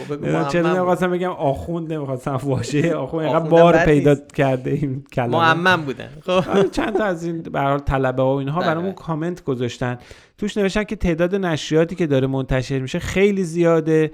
[0.47, 3.25] چرا نمی‌خواستم بگم آخوند نمی‌خواستم واژه آخوند.
[3.25, 5.38] اینقدر بار پیدا کرده این کلمه.
[5.38, 6.31] معمم بودن خب.
[6.31, 8.91] آره، چند تا از این به حال طلبه ها و اینها بله، برامون.
[8.91, 9.97] کامنت گذاشتن.
[10.39, 14.12] توش نوشتن که تعداد نشریاتی که داره منتشر میشه خیلی زیاده.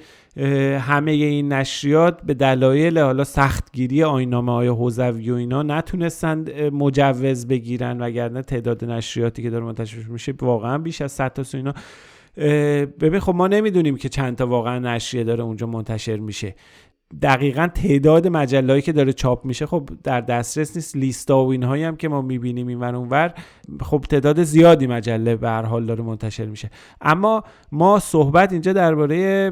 [0.80, 8.02] همه این نشریات به دلایل حالا سختگیری آینامه های حوزوی و اینا نتونستند مجوز بگیرن
[8.02, 11.74] وگرنه تعداد نشریاتی که داره منتشر میشه واقعا بیش از 100 تا اینا.
[13.00, 16.56] ببین خب ما نمی‌دونیم که چند تا واقعا نشریه داره اونجا منتشر میشه.
[17.22, 20.96] دقیقا تعداد مجلهایی که داره چاپ میشه خب در دسترس نیست.
[20.96, 23.34] لیستا و اینهایی هم که ما می‌بینیم این ور اونور
[23.82, 26.70] خب تعداد زیادی مجله به هر حال داره منتشر میشه.
[27.02, 29.52] اما ما صحبت اینجا درباره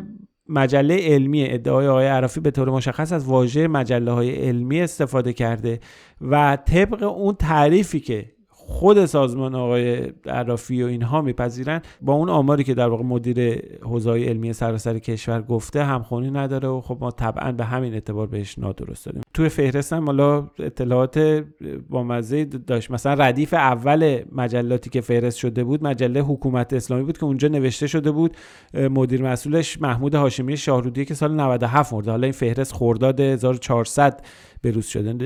[0.50, 5.80] مجله علمی ادعای آقای عرافی به طور مشخص از واژه مجله های علمی استفاده کرده
[6.22, 8.32] و طبق اون تعریفی که
[8.74, 11.82] خود سازمان آقای عرافی و اینها میپذیرن.
[12.02, 16.82] با اون آماری که در واقع مدیر حوزه علمی سراسر کشور گفته همخونی نداره و
[16.82, 21.44] خب ما طبعا به همین اعتبار بهش نادرست داریم توی فهرست هم حالا اطلاعات
[21.90, 22.92] با مزه داشت.
[22.92, 27.88] مثلا ردیف اول مجلاتی که فهرست شده بود مجله حکومت اسلامی بود که اونجا نوشته
[27.88, 28.38] شده بود
[28.74, 32.12] مدیر مسئولش محمود هاشمی شاهرودی که سال 97 مرده.
[32.12, 34.22] حالا این فهرست خرداد 1400
[34.64, 35.18] بروز شدن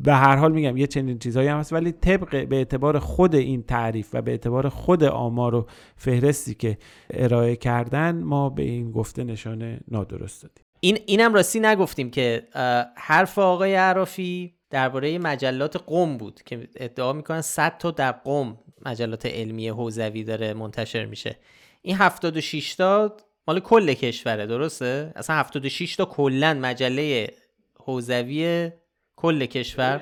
[0.00, 3.62] به هر حال میگم یه چنین چیزهایی هم هست ولی طبق به اعتبار خود این
[3.62, 6.78] تعریف و به اعتبار خود آمار و فهرستی که
[7.10, 10.64] ارائه کردن ما به این گفته نشانه نادرست دادیم.
[10.80, 12.42] این اینم راستی نگفتیم که
[12.96, 19.26] حرف آقای عرافی درباره مجلات قوم بود که ادعا می‌کنن 100 تا در قوم مجلات
[19.26, 21.36] علمی حوزوی داره منتشر میشه.
[21.82, 23.16] این 76 تا
[23.48, 27.28] مال کل کشوره درسته؟ اصلا 76 تا کلا مجله
[27.84, 28.70] حوزوی
[29.22, 30.00] کل کشور.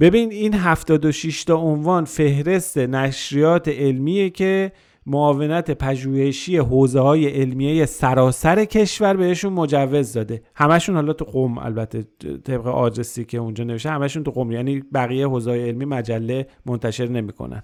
[0.00, 4.72] ببین این 76 تا عنوان فهرست نشریات علمیه که
[5.06, 10.42] معاونت پژوهشی حوزه های علمیه سراسر کشور بهشون مجوز داده.
[10.54, 12.04] همشون حالا تو قوم البته
[12.44, 17.06] طبق آدرسی که اونجا نوشته همشون تو قوم یعنی بقیه حوزه های علمی مجله منتشر
[17.08, 17.62] نمی‌کنن.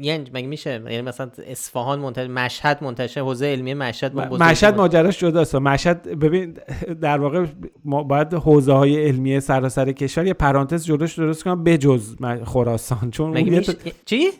[0.00, 5.54] یعنی مگه میشه؟ یعنی مثلا اصفهان منتشر مشهد منتشر حوزه علمی مشهد مشهد ماجراش جداست.
[5.54, 6.54] مشهد ببین
[7.00, 7.46] در واقع
[7.84, 13.10] ما باید حوزه های علمی سراسر کشور یه پرانتز جلوش درست کنم بجز خراسان.
[13.10, 13.64] چون مگه
[14.04, 14.30] چی؟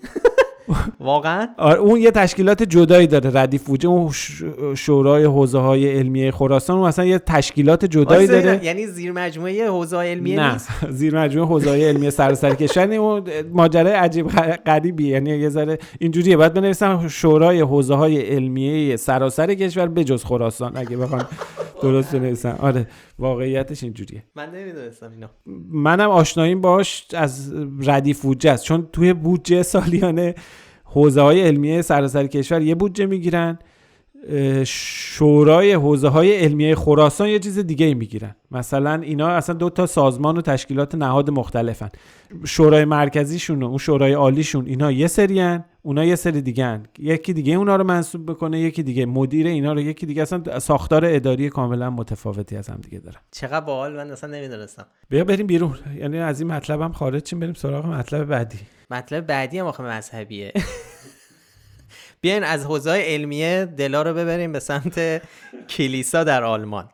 [1.01, 4.11] واقعا؟ آره اون یه تشکیلات جدایی داره ردیف وجه اون
[4.75, 8.65] شورای حوزه های علمی خراسان اون اصلا یه تشکیلات جدایی داره.
[8.65, 12.93] یعنی زیر مجموعه حوزه های علمی نه نیست؟ زیر مجموعه حوزه های علمی سراسر کشور.
[12.93, 14.29] اون ماجرای عجیب
[14.67, 16.37] غریبی یعنی یه ذره اینجوریه.
[16.37, 21.27] باید بنویسم شورای حوزه های علمیه سراسر کشور بجز خراسان اگه بخوام
[21.83, 22.59] درست بنویسم.
[22.61, 22.87] آره.
[23.19, 24.25] واقعیتش اینجوریه.
[24.37, 25.31] من نمی‌دونستم اینا.
[25.71, 28.65] منم آشناییم باش از ردیف بودجه است.
[28.65, 30.35] چون توی بودجه سالیانه
[30.85, 33.59] حوزه های علمیه سراسر کشور یه بودجه می‌گیرن
[34.65, 38.37] شورای حوزه های علمیه خراسان یه چیز دیگه ای می‌گیرن.
[38.51, 41.89] مثلا اینا اصلا دو تا سازمان و تشکیلات نهاد مختلفن.
[42.45, 46.81] شورای مرکزیشون و اون شورای عالیشون اینا یه سریان اونا یه سری دیگه.
[46.99, 51.05] یکی دیگه اونا رو منصوب بکنه یکی دیگه مدیر اینا رو یکی دیگه اصلا ساختار
[51.05, 54.87] اداری کاملا متفاوتی از هم دیگه دارن چقدر باحال؟ من اصلا نمی‌دونستم.
[55.09, 55.79] بیا بریم بیرون.
[55.99, 58.59] یعنی از این مطلب هم خارج چیم بریم سراغ مطلب بعدی.
[58.91, 60.53] مطلب بعدی هم آخه مذهبیه.
[62.21, 65.23] بیاین از حوزه علمیه دلا رو ببریم به سمت
[65.69, 66.89] کلیسا در آلمان.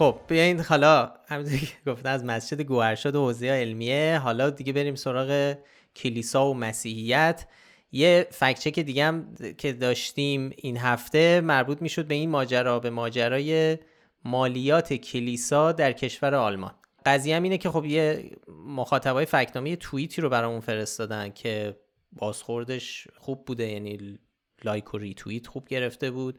[0.00, 4.94] خب بیاین حالا همونطور که گفته از مسجد گوهرشاد و حوزه علمیه حالا دیگه بریم
[4.94, 5.54] سراغ
[5.96, 7.46] کلیسا و مسیحیت.
[7.92, 13.78] یه فکچک دیگه هم که داشتیم این هفته مربوط می‌شد به این ماجرا به ماجرای
[14.24, 16.74] مالیات کلیسا در کشور آلمان.
[17.06, 18.30] قضیه هم اینه که خب یه
[18.66, 21.76] مخاطبای فکنامی توییتی رو برامون فرستادن که
[22.12, 24.18] بازخوردش خوب بوده یعنی
[24.64, 26.38] لایک و ریتوییت خوب گرفته بود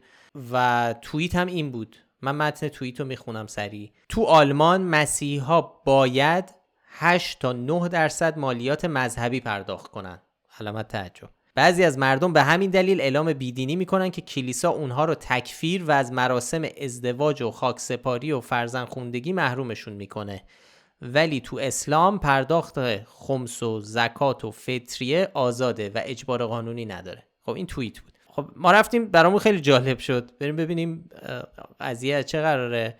[0.52, 1.96] و توییت هم این بود.
[2.22, 3.90] من متن توییت رو می‌خونم سریع.
[4.08, 6.54] تو آلمان مسیحی ها باید
[6.88, 10.22] 8 تا 9 درصد مالیات مذهبی پرداخت کنن.
[10.60, 11.30] علامت تعجب.
[11.54, 15.90] بعضی از مردم به همین دلیل اعلام بیدینی می‌کنن که کلیسا اونها رو تکفیر و
[15.90, 20.42] از مراسم ازدواج و خاکسپاری و فرزن خوندگی محرومشون می‌کنه.
[21.02, 27.26] ولی تو اسلام پرداخت خمس و زکات و فطریه آزاده و اجبار قانونی نداره.
[27.42, 28.11] خب این توییت بود.
[28.34, 30.30] خب ما رفتیم برامون خیلی جالب شد.
[30.40, 31.10] بریم ببینیم
[31.80, 32.96] قضیه چه قراره.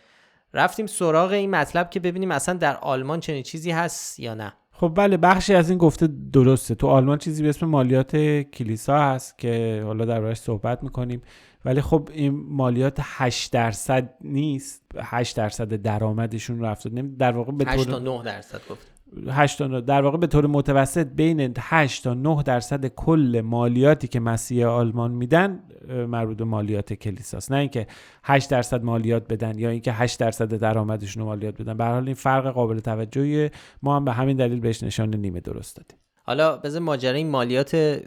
[0.55, 4.53] رفتیم سراغ این مطلب که ببینیم اصلا در آلمان چنین چیزی هست یا نه.
[4.73, 6.75] خب بله بخشی از این گفته درسته.
[6.75, 11.23] تو آلمان چیزی به اسم مالیات کلیسا هست که حالا دربارش صحبت می‌کنیم.
[11.65, 14.83] ولی خب این مالیات 8 درصد نیست.
[14.99, 18.92] 8 درصد درآمدشون رو افتاد در واقع به 8 تا 9 درصد گفت.
[19.29, 24.21] 8 تا در واقع به طور متوسط بین 8 تا 9 درصد کل مالیاتی که
[24.21, 27.53] مسیح آلمان میدن مربوط به مالیات کلیساست.
[27.53, 27.87] نه اینکه
[28.25, 31.77] 8 درصد مالیات بدن یا اینکه 8 درصد درآمدشون رو مالیات بدن.
[31.77, 33.51] به حال این فرق قابل توجهی
[33.83, 35.99] ما هم به همین دلیل بهش نشان نیمه درست دادیم.
[36.25, 38.01] حالا بذار ماجرای مالیات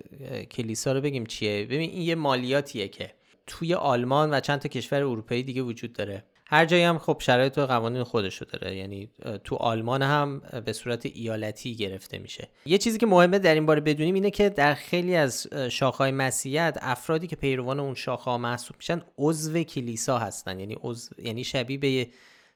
[0.52, 1.66] کلیسا رو بگیم چیه.
[1.66, 3.12] ببین این یه مالیاتیه که
[3.48, 6.24] توی آلمان و چند تا کشور اروپایی دیگه وجود داره.
[6.48, 8.76] هر جایی هم خب شرایط و قوانین خودشو داره.
[8.76, 9.10] یعنی
[9.44, 12.48] تو آلمان هم به صورت ایالتی گرفته میشه.
[12.66, 16.78] یه چیزی که مهمه در این باره بدونیم اینه که در خیلی از شاخهای مسیحیت
[16.82, 20.60] افرادی که پیروان اون شاخه محسوب میشن عضو کلیسا هستن.
[20.60, 22.10] یعنی عضو یعنی شبیه به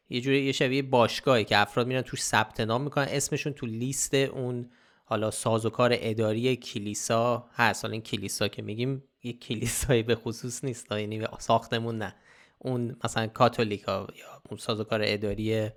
[0.09, 3.07] یه جوری یه شبیه باشگاهی که افراد میرن توش ثبت نام می‌کنن.
[3.09, 4.69] اسمشون تو لیست اون
[5.05, 7.85] حالا سازوکار اداری کلیسا هست.
[7.85, 10.91] حالا این کلیسا که میگیم یه کلیسایی به خصوص نیست.
[10.91, 12.15] یعنی ساختمون نه.
[12.59, 15.69] اون مثلا کاتولیکا یا اون سازوکار اداری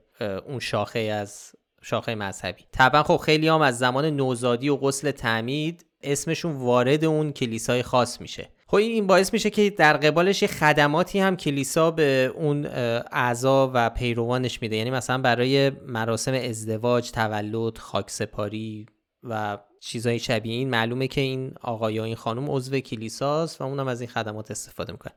[0.47, 1.53] اون شاخه از
[1.83, 2.63] شاخه مذهبی.
[2.73, 8.21] طبعا خب خیلی هم از زمان نوزادی و غسل تعمید اسمشون وارد اون کلیسای خاص
[8.21, 8.49] میشه.
[8.67, 12.67] خب این باعث میشه که در قبالش یه خدماتی هم کلیسا به اون
[13.13, 14.77] اعضا و پیروانش میده.
[14.77, 18.87] یعنی مثلا برای مراسم ازدواج تولد خاکسپاری
[19.23, 20.71] و چیزای شبیه این.
[20.71, 24.93] معلومه که این آقای یا این خانم عضو کلیساست و اونم از این خدمات استفاده
[24.93, 25.13] می‌کنه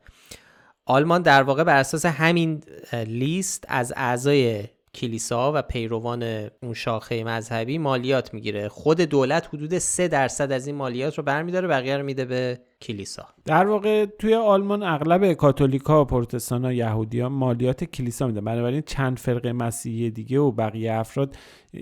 [0.86, 2.62] آلمان در واقع بر اساس همین
[2.92, 4.64] لیست از اعضای
[4.96, 6.22] کلیسا و پیروان
[6.62, 8.68] اون شاخه مذهبی مالیات می‌گیره.
[8.68, 13.26] خود دولت حدود 3 درصد از این مالیات رو برمیداره بقیه رو میده به کلیسا.
[13.44, 19.18] در واقع توی آلمان اغلب کاتولیکا پروتستان و یهودی ها مالیات کلیسا میده بنابراین چند
[19.18, 21.36] فرقه مسیحی دیگه و بقیه افراد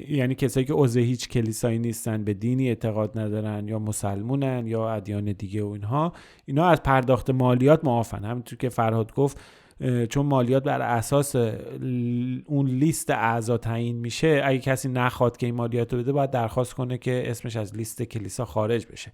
[0.09, 5.33] یعنی کسایی که عضو هیچ کلیسایی نیستن به دینی اعتقاد ندارن یا مسلمونن یا ادیان
[5.33, 6.13] دیگه و اینها
[6.47, 8.25] اینا از پرداخت مالیات معافن.
[8.25, 9.41] همونطور که فرهاد گفت
[10.11, 11.37] چون مالیات بر اساس
[12.47, 16.75] اون لیست اعضا تعیین میشه اگه کسی نخواد که این مالیات رو بده باید درخواست
[16.75, 19.13] کنه که اسمش از لیست کلیسا خارج بشه.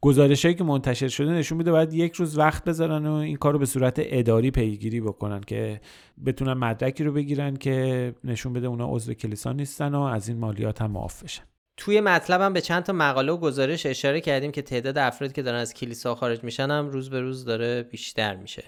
[0.00, 3.58] گزارش که منتشر شده نشون میده باید یک روز وقت بذارن و این کار رو
[3.58, 5.80] به صورت اداری پیگیری بکنن که
[6.26, 10.82] بتونن مدرکی رو بگیرن که نشون بده اونا عضو کلیسا نیستن و از این مالیات
[10.82, 11.42] هم معاف بشن.
[11.76, 15.58] توی مطلبم به چند تا مقاله و گزارش اشاره کردیم که تعداد افرادی که دارن
[15.58, 18.64] از کلیسا خارج میشن هم روز به روز داره بیشتر میشه.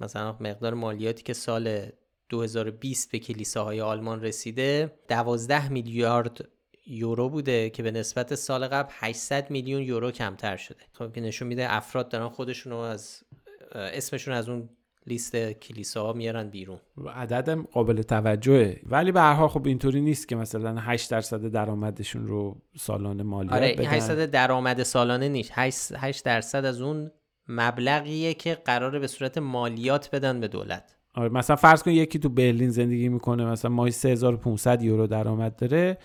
[0.00, 1.86] مثلا مقدار مالیاتی که سال
[2.28, 6.48] 2020 به کلیساهای آلمان رسیده 12 میلیارد
[6.86, 10.80] یورو بوده که به نسبت سال قبل 800 میلیون یورو کمتر شده.
[10.92, 13.24] خب که نشون میده افراد دارن خودشون رو از
[13.72, 14.68] اسمشون از اون
[15.06, 16.78] لیست کلیسا ها میارن بیرون.
[17.14, 18.80] عدد قابل توجهه.
[18.86, 23.54] ولی به هر حال خب اینطوری نیست که مثلا 8 درصد درآمدشون رو سالانه مالیات
[23.54, 23.84] آره بدن.
[23.84, 25.52] 8 درصد درآمد سالانه نیست.
[25.56, 27.10] 8 درصد از اون
[27.48, 30.96] مبلغیه که قراره به صورت مالیات بدن به دولت.
[31.14, 35.98] آره مثلا فرض کن یکی تو برلین زندگی می‌کنه مثلا ماهی 3500 یورو درآمد داره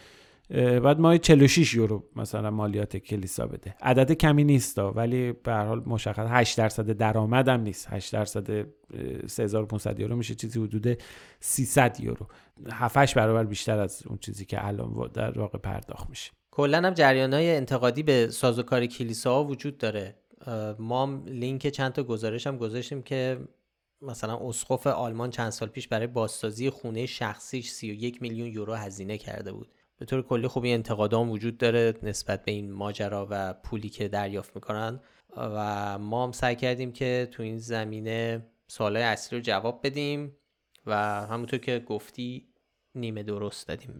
[0.83, 3.75] بعد ماهی 46 یورو مثلا مالیات کلیسا بده.
[3.81, 7.87] عدد کمی نیست ولی به هر حال مشخص 8 درصد درآمد هم نیست.
[7.89, 8.65] 8 درصد
[9.27, 10.97] 3500 یورو میشه چیزی حدود
[11.39, 12.27] 300 یورو.
[12.71, 16.31] 7 برابر بیشتر از اون چیزی که الان در واقع پرداخت میشه.
[16.51, 20.15] کلا هم جریان های انتقادی به سازوکار کلیسا وجود داره.
[20.79, 23.39] ما لینک چند تا گزارش هم گذاشتیم که
[24.01, 29.51] مثلا اسقف آلمان چند سال پیش برای بازسازی خونه شخصیش 31 میلیون یورو هزینه کرده
[29.51, 29.71] بود.
[29.97, 34.07] به طور کلی خوب این انتقادام وجود داره نسبت به این ماجرا و پولی که
[34.07, 34.99] دریافت می‌کنن.
[35.37, 40.37] و ما هم سعی کردیم که تو این زمینه سوالای اصلی رو جواب بدیم
[40.85, 42.47] و همونطور که گفتی
[42.95, 43.97] نیمه درست دادیم.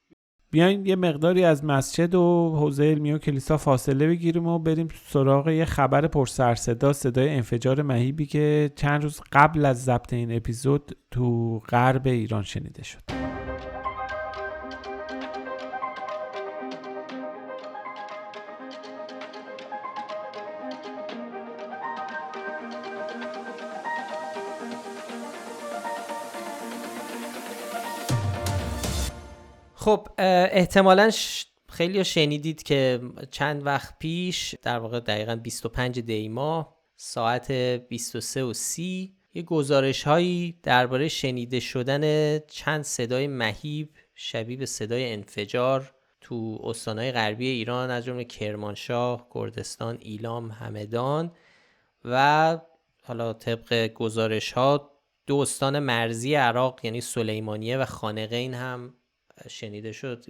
[0.52, 5.49] بیاین یه مقداری از مسجد و حوزه علمی و کلیسا فاصله بگیریم و بریم سراغ
[5.49, 10.36] یه خبر پر سر صدا صدای انفجار مهیبی که چند روز قبل از ضبط این
[10.36, 13.21] اپیزود تو غرب ایران شنیده شد.
[29.92, 30.08] خب
[30.52, 31.12] احتمالا
[31.70, 39.14] خیلی شنیدید که چند وقت پیش در واقع دقیقا 25 دیما ساعت 23 و 30
[39.34, 47.12] یه گزارش هایی درباره شنیده شدن چند صدای مهیب شبیه به صدای انفجار تو استانهای
[47.12, 51.32] غربی ایران از جمله کرمانشاه، کردستان، ایلام، همدان
[52.06, 52.58] و
[53.04, 54.92] حالا طبق گزارش ها
[55.28, 58.94] دو استان مرزی عراق یعنی سلیمانیه و خانقین هم
[59.48, 60.26] شنیده شد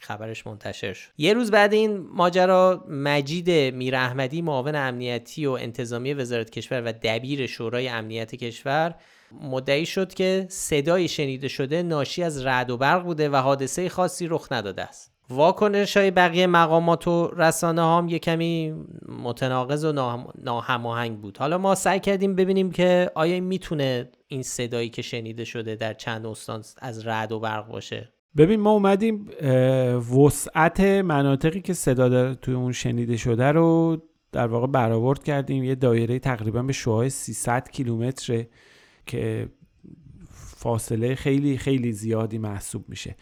[0.00, 1.10] خبرش منتشر شد.
[1.18, 6.92] یه روز بعد این ماجرا مجید میر احمدی معاون امنیتی و انتظامی وزارت کشور و
[7.02, 8.94] دبیر شورای امنیت کشور
[9.42, 14.26] مدعی شد که صدای شنیده شده ناشی از رعد و برق بوده و حادثه خاصی
[14.26, 15.14] رخ نداده است.
[15.30, 18.74] واکنش های بقیه مقامات و رسانه هم یه کمی
[19.08, 19.92] متناقض و
[20.42, 21.38] ناهماهنگ بود.
[21.38, 26.26] حالا ما سعی کردیم ببینیم که آیا می‌تونه این صدایی که شنیده شده در چند
[26.26, 28.12] استان از رعد و برق باشه.
[28.36, 29.28] ببین ما اومدیم
[30.16, 33.96] وسعت مناطقی که صدا توی اون شنیده شده رو
[34.32, 35.64] در واقع برآورد کردیم.
[35.64, 38.48] یه دایره تقریبا به شعاع 300 کیلومتره
[39.06, 39.48] که
[40.56, 43.16] فاصله خیلی خیلی زیادی محسوب میشه.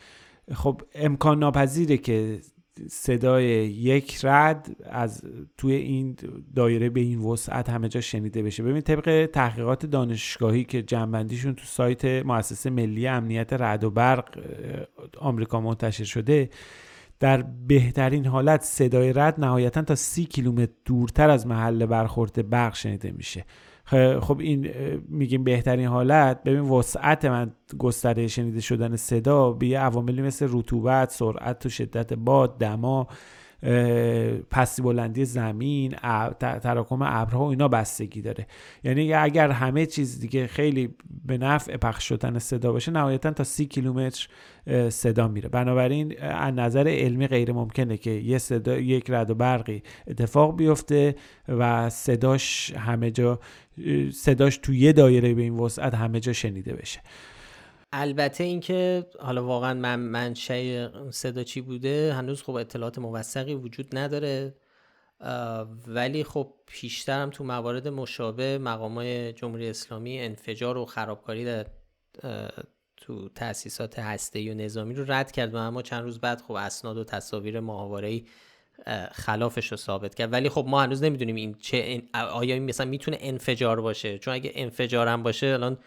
[0.52, 2.40] خب امکان ناپذیره که
[2.88, 5.22] صدای یک رد از
[5.58, 6.16] توی این
[6.54, 8.62] دایره به این وسعت همه جا شنیده بشه.
[8.62, 14.38] ببین طبق تحقیقات دانشگاهی که جنبندیشون تو سایت مؤسسه ملی امنیت رد و برق
[15.18, 16.50] آمریکا منتشر شده
[17.20, 23.10] در بهترین حالت صدای رد نهایتا تا سی کیلومتر دورتر از محل برخورد برق شنیده
[23.10, 23.44] میشه.
[24.20, 24.70] خب این
[25.08, 26.42] میگیم بهترین حالت.
[26.42, 32.12] ببین وسعت من گستره شنیده شدن صدا به یه عواملی مثل رطوبت سرعت و شدت
[32.12, 33.08] باد دما
[34.50, 35.90] پسی بلندی زمین
[36.40, 38.46] تراکم ابرها و اینا بستگی داره.
[38.84, 40.94] یعنی اگر همه چیز دیگه خیلی
[41.24, 44.28] به نفع پخش شدن صدا باشه نهایتا تا سی کیلومتر
[44.88, 45.48] صدا میره.
[45.48, 51.14] بنابراین از نظر علمی غیر ممکنه که یه صدا یک رد و برقی اتفاق بیفته
[51.48, 53.40] و صداش همه جا
[54.12, 57.00] صداش تو یه دایره به این وسعت همه جا شنیده بشه.
[57.92, 64.54] البته اینکه حالا واقعا من منشأ صدا چی بوده هنوز خب اطلاعات موثقی وجود نداره.
[65.86, 71.66] ولی خب پیشتر هم تو موارد مشابه مقامای جمهوری اسلامی انفجار و خرابکاری در
[72.96, 76.96] تو تاسیسات هسته و نظامی رو رد کرد و اما چند روز بعد خب اسناد
[76.96, 78.24] و تصاویر ماهواره‌ای
[79.12, 80.32] خلافش رو ثابت کرد.
[80.32, 84.52] ولی خب ما هنوز نمی‌دونیم این چه آیا این مثلا می‌تونه انفجار باشه؟ چون اگه
[84.54, 85.78] انفجار هم باشه الان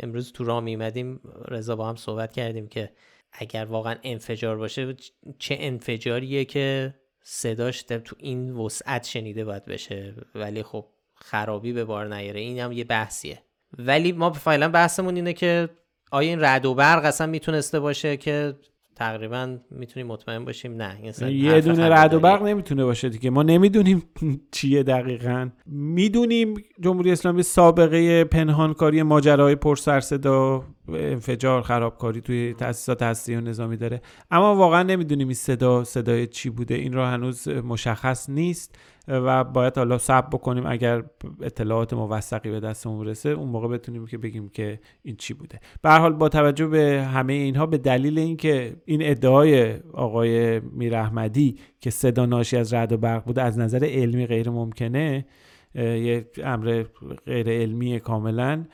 [0.00, 2.92] امروز تو راه میمدیم رضا با هم صحبت کردیم که
[3.32, 4.96] اگر واقعا انفجار باشه
[5.38, 10.14] چه انفجاریه که صداش تو این وسعت شنیده باید بشه.
[10.34, 12.40] ولی خب خرابی به بار نیاره.
[12.40, 13.42] این هم یه بحثیه.
[13.78, 15.68] ولی ما فعلا بحثمون اینه که
[16.10, 18.54] آیا این رد و برق اصلا می‌تونسته باشه که
[18.96, 23.30] تقریبا می‌تونیم مطمئن باشیم نه یه دونه رد و برق نمی‌تونه باشه دیگه.
[23.30, 24.02] ما نمی‌دونیم
[24.52, 25.48] چیه دقیقا.
[25.66, 34.02] می‌دونیم جمهوری اسلامی سابقه پنهانکاری ماجراهای پرسرصدا انفجار خرابکاری توی تاسیسات هستی و نظامی داره.
[34.30, 36.74] اما واقعا نمی‌دونیم این صدا صدای چی بوده.
[36.74, 38.78] این را هنوز مشخص نیست.
[39.08, 41.04] و باید حالا صبر بکنیم اگر
[41.42, 45.60] اطلاعات موثقی به دستمون برسه اون موقع بتونیم که بگیم که این چی بوده.
[45.82, 51.90] به حال با توجه به همه اینها به دلیل اینکه این ادعای آقای میرحمدی که
[51.90, 55.26] صدا ناشی از رد و برق بوده از نظر علمی غیر ممکنه
[55.74, 56.84] یک امر
[57.26, 58.64] غیر علمی کاملا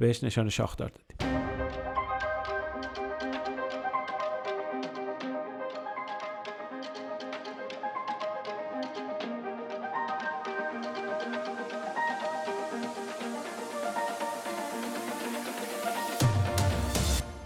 [0.00, 1.09] بهش نشان شاخدار دادیم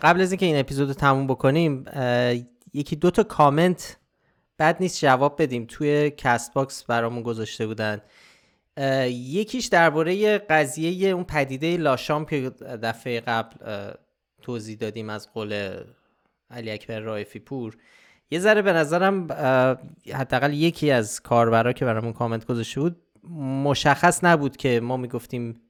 [0.04, 1.84] قبل از اینکه این اپیزود رو تموم بکنیم
[2.74, 3.96] یکی دو تا کامنت
[4.58, 5.66] بد نیست جواب بدیم.
[5.68, 8.00] توی Castbox برامون گذاشته بودن.
[9.08, 13.56] یکیش درباره قضیه اون پدیده لاشام که دفعه قبل
[14.42, 15.80] توضیح دادیم از قول
[16.50, 17.76] علی اکبر رایفی پور.
[18.30, 19.32] یه ذره به نظرم
[20.14, 22.96] حداقل یکی از کاربرا که برامون کامنت گذاشته بود
[23.64, 25.60] مشخص نبود که ما می‌گفتیم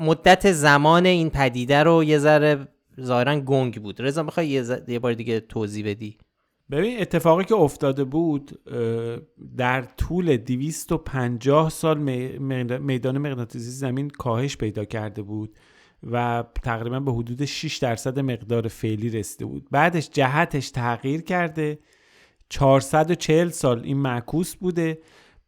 [0.00, 2.68] مدت زمان این پدیده رو یه ذره
[3.00, 4.02] ظاهرا گنگ بود.
[4.02, 4.48] رضا می‌خوای
[4.88, 6.18] یه, بار دیگه توضیح بدی؟
[6.70, 8.60] ببین اتفاقی که افتاده بود
[9.56, 11.98] در طول 250 سال
[12.78, 15.56] میدان مغناطیسی زمین کاهش پیدا کرده بود
[16.02, 19.66] و تقریبا به حدود 6 درصد مقدار فعلی رسیده بود.
[19.70, 21.78] بعدش جهتش تغییر کرده.
[22.48, 24.98] 440 سال این معکوس بوده.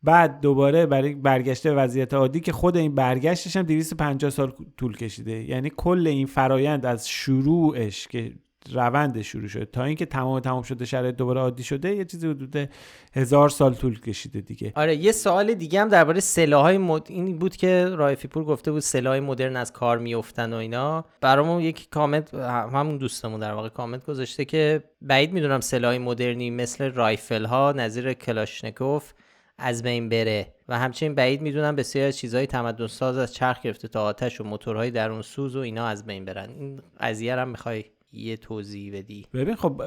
[0.06, 5.44] بعد دوباره برای برگشته وضعیت عادی که خود این برگشتش هم 250 سال طول کشیده.
[5.44, 8.32] یعنی کل این فرایند از شروعش که
[8.72, 12.68] روند شروع شده تا اینکه تمام تمام شده شرایط دوباره عادی شده یه چیزی حدود
[13.14, 14.72] هزار سال طول کشیده دیگه.
[14.76, 17.06] آره یه سوال دیگه هم درباره سلاحهای مد...
[17.08, 21.04] این بود که رائفی پور گفته بود سلاحهای مدرن از کار میافتن و اینا.
[21.20, 26.92] برامون یک کامنت همون دوستمون در واقع کامنت گذاشته که بعید می‌دونم سلاحهای مدرنی مثل
[26.92, 29.12] rifle ها نظیر کلاشنکوف
[29.58, 30.54] از بین بره.
[30.68, 34.44] و همچنین بعید می‌دونم بسیاری از چیزهای تمدن ساز از چرخ گرفته تا آتش و
[34.44, 36.50] موتورهای درون سوز و اینا از بین برن.
[36.50, 39.82] این قضیه هم می‌خوای یه توضیح بدی؟ ببین خب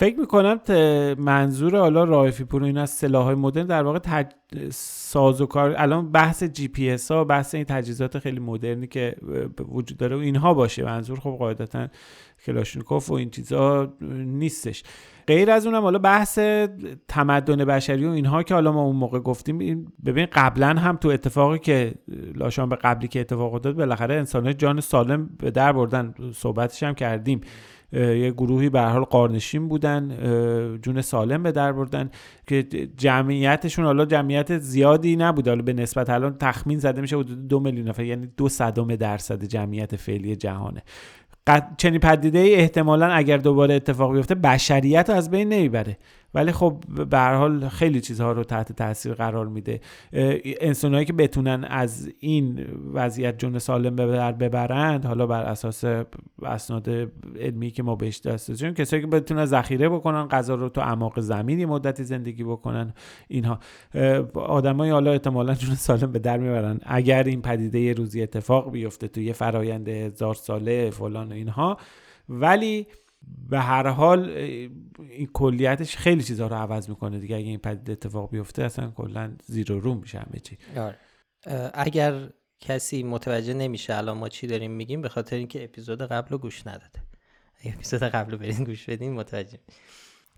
[0.00, 0.60] فکر می‌کنم
[1.18, 4.26] منظور حالا رائفی پور این از سلاح مدرن در واقع تج...
[4.70, 9.16] ساز و کار الان بحث جی پی اس ها بحث این تجهیزات خیلی مدرنی که
[9.68, 10.84] وجود داره و اینها باشه.
[10.84, 11.88] منظور خب قاعدتا
[12.46, 14.82] کلاشنکوف و این چیزا نیستش.
[15.26, 16.38] غیر از اونم حالا بحث
[17.08, 21.58] تمدن بشری و اینها که حالا ما اون موقع گفتیم ببین قبلا هم تو اتفاقی
[21.58, 21.94] که
[22.34, 26.14] لاشامپ قبلی که اتفاق افتاد بالاخره انسان جان سالم به در بردن.
[26.34, 27.40] صحبتش هم کردیم.
[27.92, 30.16] یه گروهی به حال قارنشین بودن
[30.82, 32.10] جون سالم به در بردن
[32.46, 32.62] که
[32.96, 35.48] جمعیتشون حالا جمعیت زیادی نبود.
[35.48, 39.44] حالا به نسبت الان تخمین زده میشه حدود دو میلیون نفر یعنی دو صدم درصد
[39.44, 40.82] جمعیت فعلی جهانه.
[41.76, 45.96] چنین پدیده احتمالا اگر دوباره اتفاق بیفته بشریت از بین نمی‌بره.
[46.34, 49.80] ولی خب به هر حال خیلی چیزها رو تحت تاثیر قرار میده.
[50.60, 55.84] انسانهایی که بتونن از این وضعیت جون سالم ببر ببرند حالا بر اساس
[56.42, 56.88] اسناد
[57.40, 61.20] علمی که ما بهش دست داشتیم کسایی که بتونن ذخیره بکنن غذا رو تو اعماق
[61.20, 62.94] زمینی مدتی زندگی بکنن
[63.28, 63.58] اینها.
[64.34, 66.80] آدمای حالا احتمالا جون سالم به در می‌برن.
[66.82, 71.76] اگر این پدیده روزی اتفاق بیفته تو یه فرایند هزار ساله فلان و اینها.
[72.28, 72.86] ولی
[73.48, 74.30] به هر حال
[74.98, 77.36] این کلیتش خیلی چیزها رو عوض می‌کنه دیگه.
[77.36, 80.58] اگه این پدیده اتفاق بیفته اصلا کلا زیر و رو میشه همه چی.
[80.76, 80.98] آره.
[81.74, 82.28] اگر
[82.60, 86.66] کسی متوجه نمیشه الان ما چی داریم میگیم به خاطر اینکه اپیزود قبل رو گوش
[86.66, 87.02] نداده.
[87.64, 89.58] اپیزود قبل رو برین گوش بدین متوجه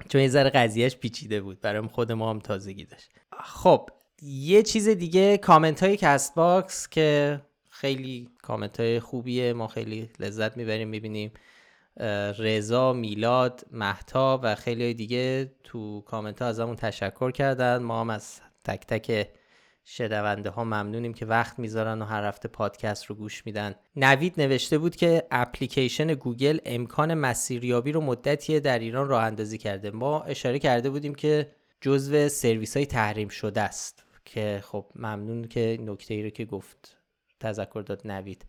[0.08, 1.60] چون یه ذره قضیهش پیچیده بود.
[1.60, 3.10] برای خود ما هم تازگی داشت.
[3.40, 3.90] خب
[4.22, 9.52] یه چیز دیگه کامنت های Castbox که خیلی کامنت های خوبیه.
[9.52, 11.32] ما خیلی لذت می‌بریم می‌بینیم.
[12.38, 17.78] رضا میلاد محتا و خیلی دیگه تو کامنت ها ازمون تشکر کردن.
[17.78, 19.28] ما هم از تک تک
[19.84, 23.74] شنونده ها ممنونیم که وقت می‌ذارن و هر هفته پادکست رو گوش میدن.
[23.96, 29.90] نوید نوشته بود که اپلیکیشن گوگل امکان مسیریابی رو مدتیه در ایران راه اندازی کرده.
[29.90, 34.04] ما اشاره کرده بودیم که جزو سرویس های تحریم شده است.
[34.24, 36.96] که خب ممنون که نکته ای رو که گفت
[37.40, 38.44] تذکر داد نوید.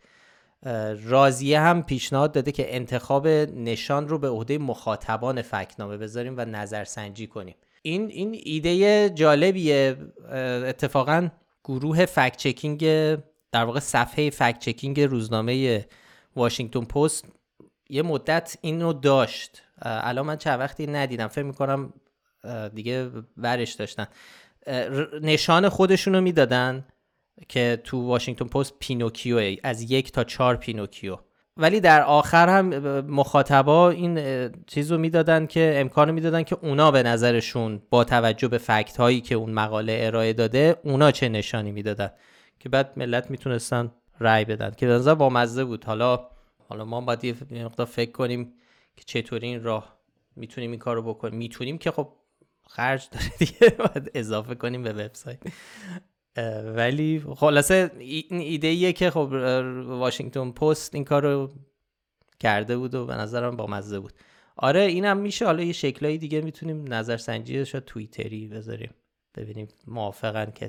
[1.04, 7.28] رازیه هم پیشنهاد داده که انتخاب نشان رو به عهده مخاطبان فکنامه بذاریم و نظرسنجی
[7.28, 7.56] کنیم.
[7.82, 9.98] این این ایده جالبیه.
[10.66, 11.30] اتفاقا
[11.64, 12.80] گروه fact checking
[13.52, 15.86] در واقع صفحه fact checking روزنامه
[16.36, 17.26] واشنگتن پست
[17.90, 19.64] یه مدت اینو داشت.
[19.82, 21.28] الان من چند وقتی ندیدم.
[21.28, 21.94] فکر می‌کنم
[22.74, 24.08] دیگه ورش داشتن.
[25.22, 26.86] نشان خودشونو می‌دادن.
[27.50, 31.18] که تو واشنگتن پست پینوکیو از یک تا چهار پینوکیو.
[31.58, 32.70] ولی در آخر هم
[33.00, 38.58] مخاطبا این چیز رو می‌دادن که امکان می‌دادن که اونا به نظرشون با توجه به
[38.58, 42.12] فکت هایی که اون مقاله ارائه داده اونا چه نشانی می‌دادن.
[42.60, 44.72] که بعد ملت می‌تونستن رأی بدن.
[44.72, 45.86] که نظر بامزه بود.
[45.86, 46.28] حالا
[46.70, 48.54] حالا ما باید یه مقدار فکر کنیم
[48.96, 49.98] که چطوری این راه
[50.36, 51.36] می‌تونیم این کار رو بکنیم.
[51.36, 52.14] می‌تونیم که خب
[52.68, 53.70] خرج داره دیگه.
[53.80, 55.40] باید اضافه کنیم به وبسایت.
[56.76, 59.30] ولی خلاصه این ایده ایه که خب
[59.86, 61.50] واشنگتن پست این کار رو
[62.40, 64.14] کرده بود و به نظرم با مزه بود.
[64.56, 65.46] آره اینم میشه.
[65.46, 68.94] حالا یه شکلایی دیگه می‌تونیم نظرسنجی شاید توییتری بذاریم.
[69.36, 70.68] ببینیم موافقن که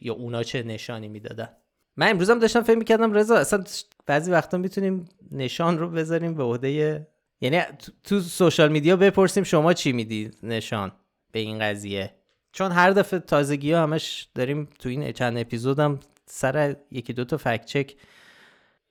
[0.00, 1.48] یا اونا چه نشانی می‌دادن.
[1.96, 3.64] من امروزم داشتم فکر می‌کردم رضا اصلا
[4.06, 7.06] بعضی وقتا می‌تونیم نشان رو بذاریم به عهده
[7.40, 7.60] یعنی
[8.04, 10.92] تو سوشال میدیا بپرسیم شما چی می‌دید نشان
[11.32, 12.14] به این قضیه.
[12.58, 17.36] چون هر دفعه تازگی ها همش داریم تو این چند اپیزودم سر یکی دو تا
[17.36, 17.94] فکت چک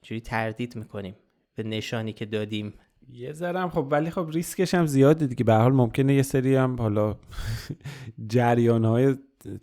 [0.02, 1.16] جوری تردید می‌کنیم
[1.56, 2.74] به نشانی که دادیم.
[3.14, 5.44] یه ذرم خب ولی خب ریسکش هم زیاده دیگه.
[5.44, 7.16] به حال ممکنه یه سری هم حالا
[8.34, 9.16] جریان های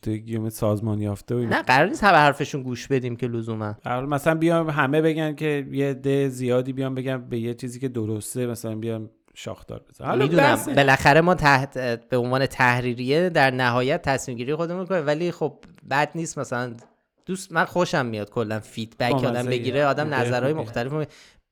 [0.03, 3.75] توی گیوم سازمان یافته و نه قرار نیست همه حرفشون گوش بدیم که لزوما.
[3.85, 7.89] حالا مثلا بیام همه بگن که یه ده زیادی بیان بگن به یه چیزی که
[7.89, 10.75] درسته مثلا بیام شاخدار بزن می‌دونم.
[10.77, 11.79] بالاخره ما تحت
[12.09, 15.59] به عنوان تحریریه در نهایت تصمیم گیری خودمون می‌کنیم ولی خب
[15.91, 16.75] بد نیست مثلا
[17.27, 21.07] دوست من خوشم میاد کلا فیدبک آدم بگیره آدم نظرهای مختلف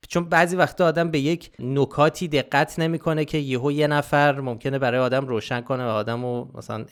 [0.09, 5.01] چون بعضی وقتا آدم به یک نکاتی دقت نمی‌کنه که یهو یه نفر ممکنه برای
[5.01, 6.85] آدم روشن کنه و آدم رو مثلا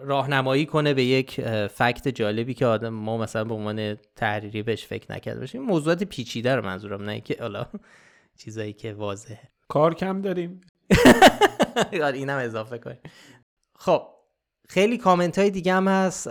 [0.00, 5.12] راهنمایی کنه به یک فکت جالبی که آدم ما مثلا به عنوان تحریری بهش فکر
[5.12, 5.62] نکرده باشیم.
[5.62, 7.66] موضوعات پیچیده رو منظورم نه که حالا
[8.44, 9.57] چیزایی که واضحه.
[9.68, 10.60] کار کم داریم.
[12.04, 12.98] آره، اینم اضافه کنیم.
[13.78, 14.02] خب
[14.68, 16.28] خیلی کامنت های دیگه هم هست.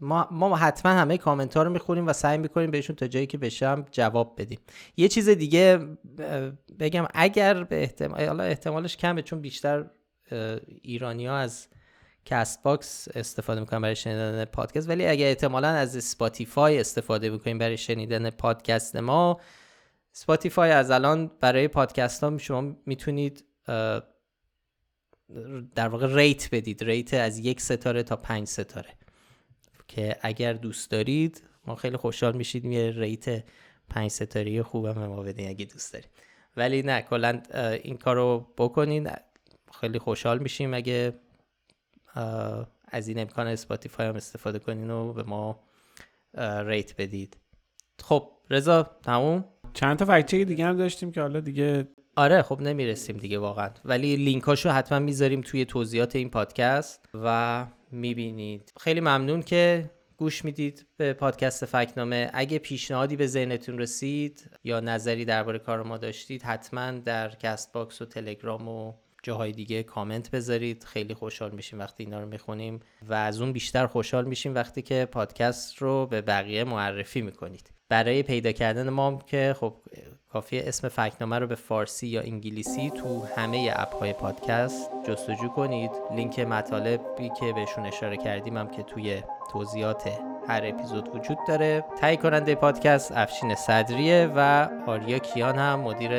[0.00, 3.38] ما, ما حتما همه کامنت ها رو می‌خونیم و سعی می‌کنیم بهشون تا جایی که
[3.38, 4.58] بشه جواب بدیم.
[4.96, 5.78] یه چیز دیگه
[6.80, 9.90] بگم اگر به احتمال احتمالش کمه چون بیشتر
[10.82, 11.68] ایرانی ها از
[12.24, 18.30] Castbox استفاده می‌کنن برای شنیدن پادکست ولی اگر احتمالا از Spotify استفاده می‌کنین برای شنیدن
[18.30, 19.40] پادکست ما
[20.18, 23.44] Spotify از الان برای پادکست ها شما می‌تونید
[25.74, 26.84] در واقع rate بدید.
[26.84, 28.94] rate از یک ستاره تا پنج ستاره.
[29.88, 33.44] که اگر دوست دارید ما خیلی خوشحال میشیم یه rate
[33.88, 36.10] پنج ستاره خوبم به ما بدین اگه دوست دارید.
[36.56, 37.42] ولی نه کلا
[37.82, 39.10] این کار رو بکنین.
[39.80, 41.20] خیلی خوشحال میشیم اگه
[42.88, 45.64] از این امکان Spotify هم استفاده کنین و به ما
[46.64, 47.36] rate بدید.
[48.02, 49.44] خب رضا تموم؟
[49.74, 53.70] چند تا fact check دیگه هم داشتیم که حالا دیگه آره خب نمی‌رسیم دیگه واقعا.
[53.84, 58.72] ولی لینکاشو حتما می‌ذاریم توی توضیحات این پادکست و می‌بینید.
[58.80, 62.30] خیلی ممنون که گوش می‌دید به پادکست فکت‌نامه.
[62.34, 68.04] اگه پیشنهادی به ذهنتون رسید یا نظری درباره کار ما داشتید حتما در Castbox و
[68.04, 68.92] تلگرام و
[69.22, 70.84] جاهای دیگه کامنت بذارید.
[70.84, 75.08] خیلی خوشحال میشیم وقتی اینا رو می‌خونیم و از اون بیشتر خوشحال میشیم وقتی که
[75.12, 77.70] پادکست رو به بقیه معرفی می‌کنید.
[77.88, 79.74] برای پیدا کردن ما که خب
[80.32, 85.90] کافیه اسم فکنامه رو به فارسی یا انگلیسی تو همه اپ های پادکست جستجو کنید.
[86.14, 89.22] لینک مطالبی که بهشون اشاره کردیم هم که توی
[89.52, 90.08] توضیحات
[90.48, 91.84] هر اپیزود وجود داره.
[92.00, 96.12] تهیه کننده پادکست افشین صدریه و آریا کیان هم مدیر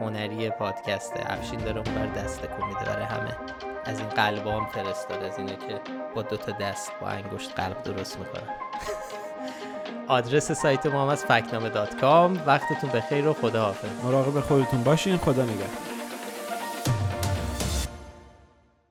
[0.00, 1.76] هنری پادکسته افشین داره.
[1.76, 3.36] اون بر دست میده برای همه.
[3.84, 5.80] از این قلب هم فرستاد از اینه که
[6.14, 8.54] با دوتا دست با انگشت قلب درست می‌کنن.
[10.08, 12.42] آدرس سایت ما هم از فکنامه دات کام.
[12.46, 15.16] وقتتون بخیر و خدا حافظ مراقب خودتون باشین.
[15.16, 15.95] خدا نگهدار.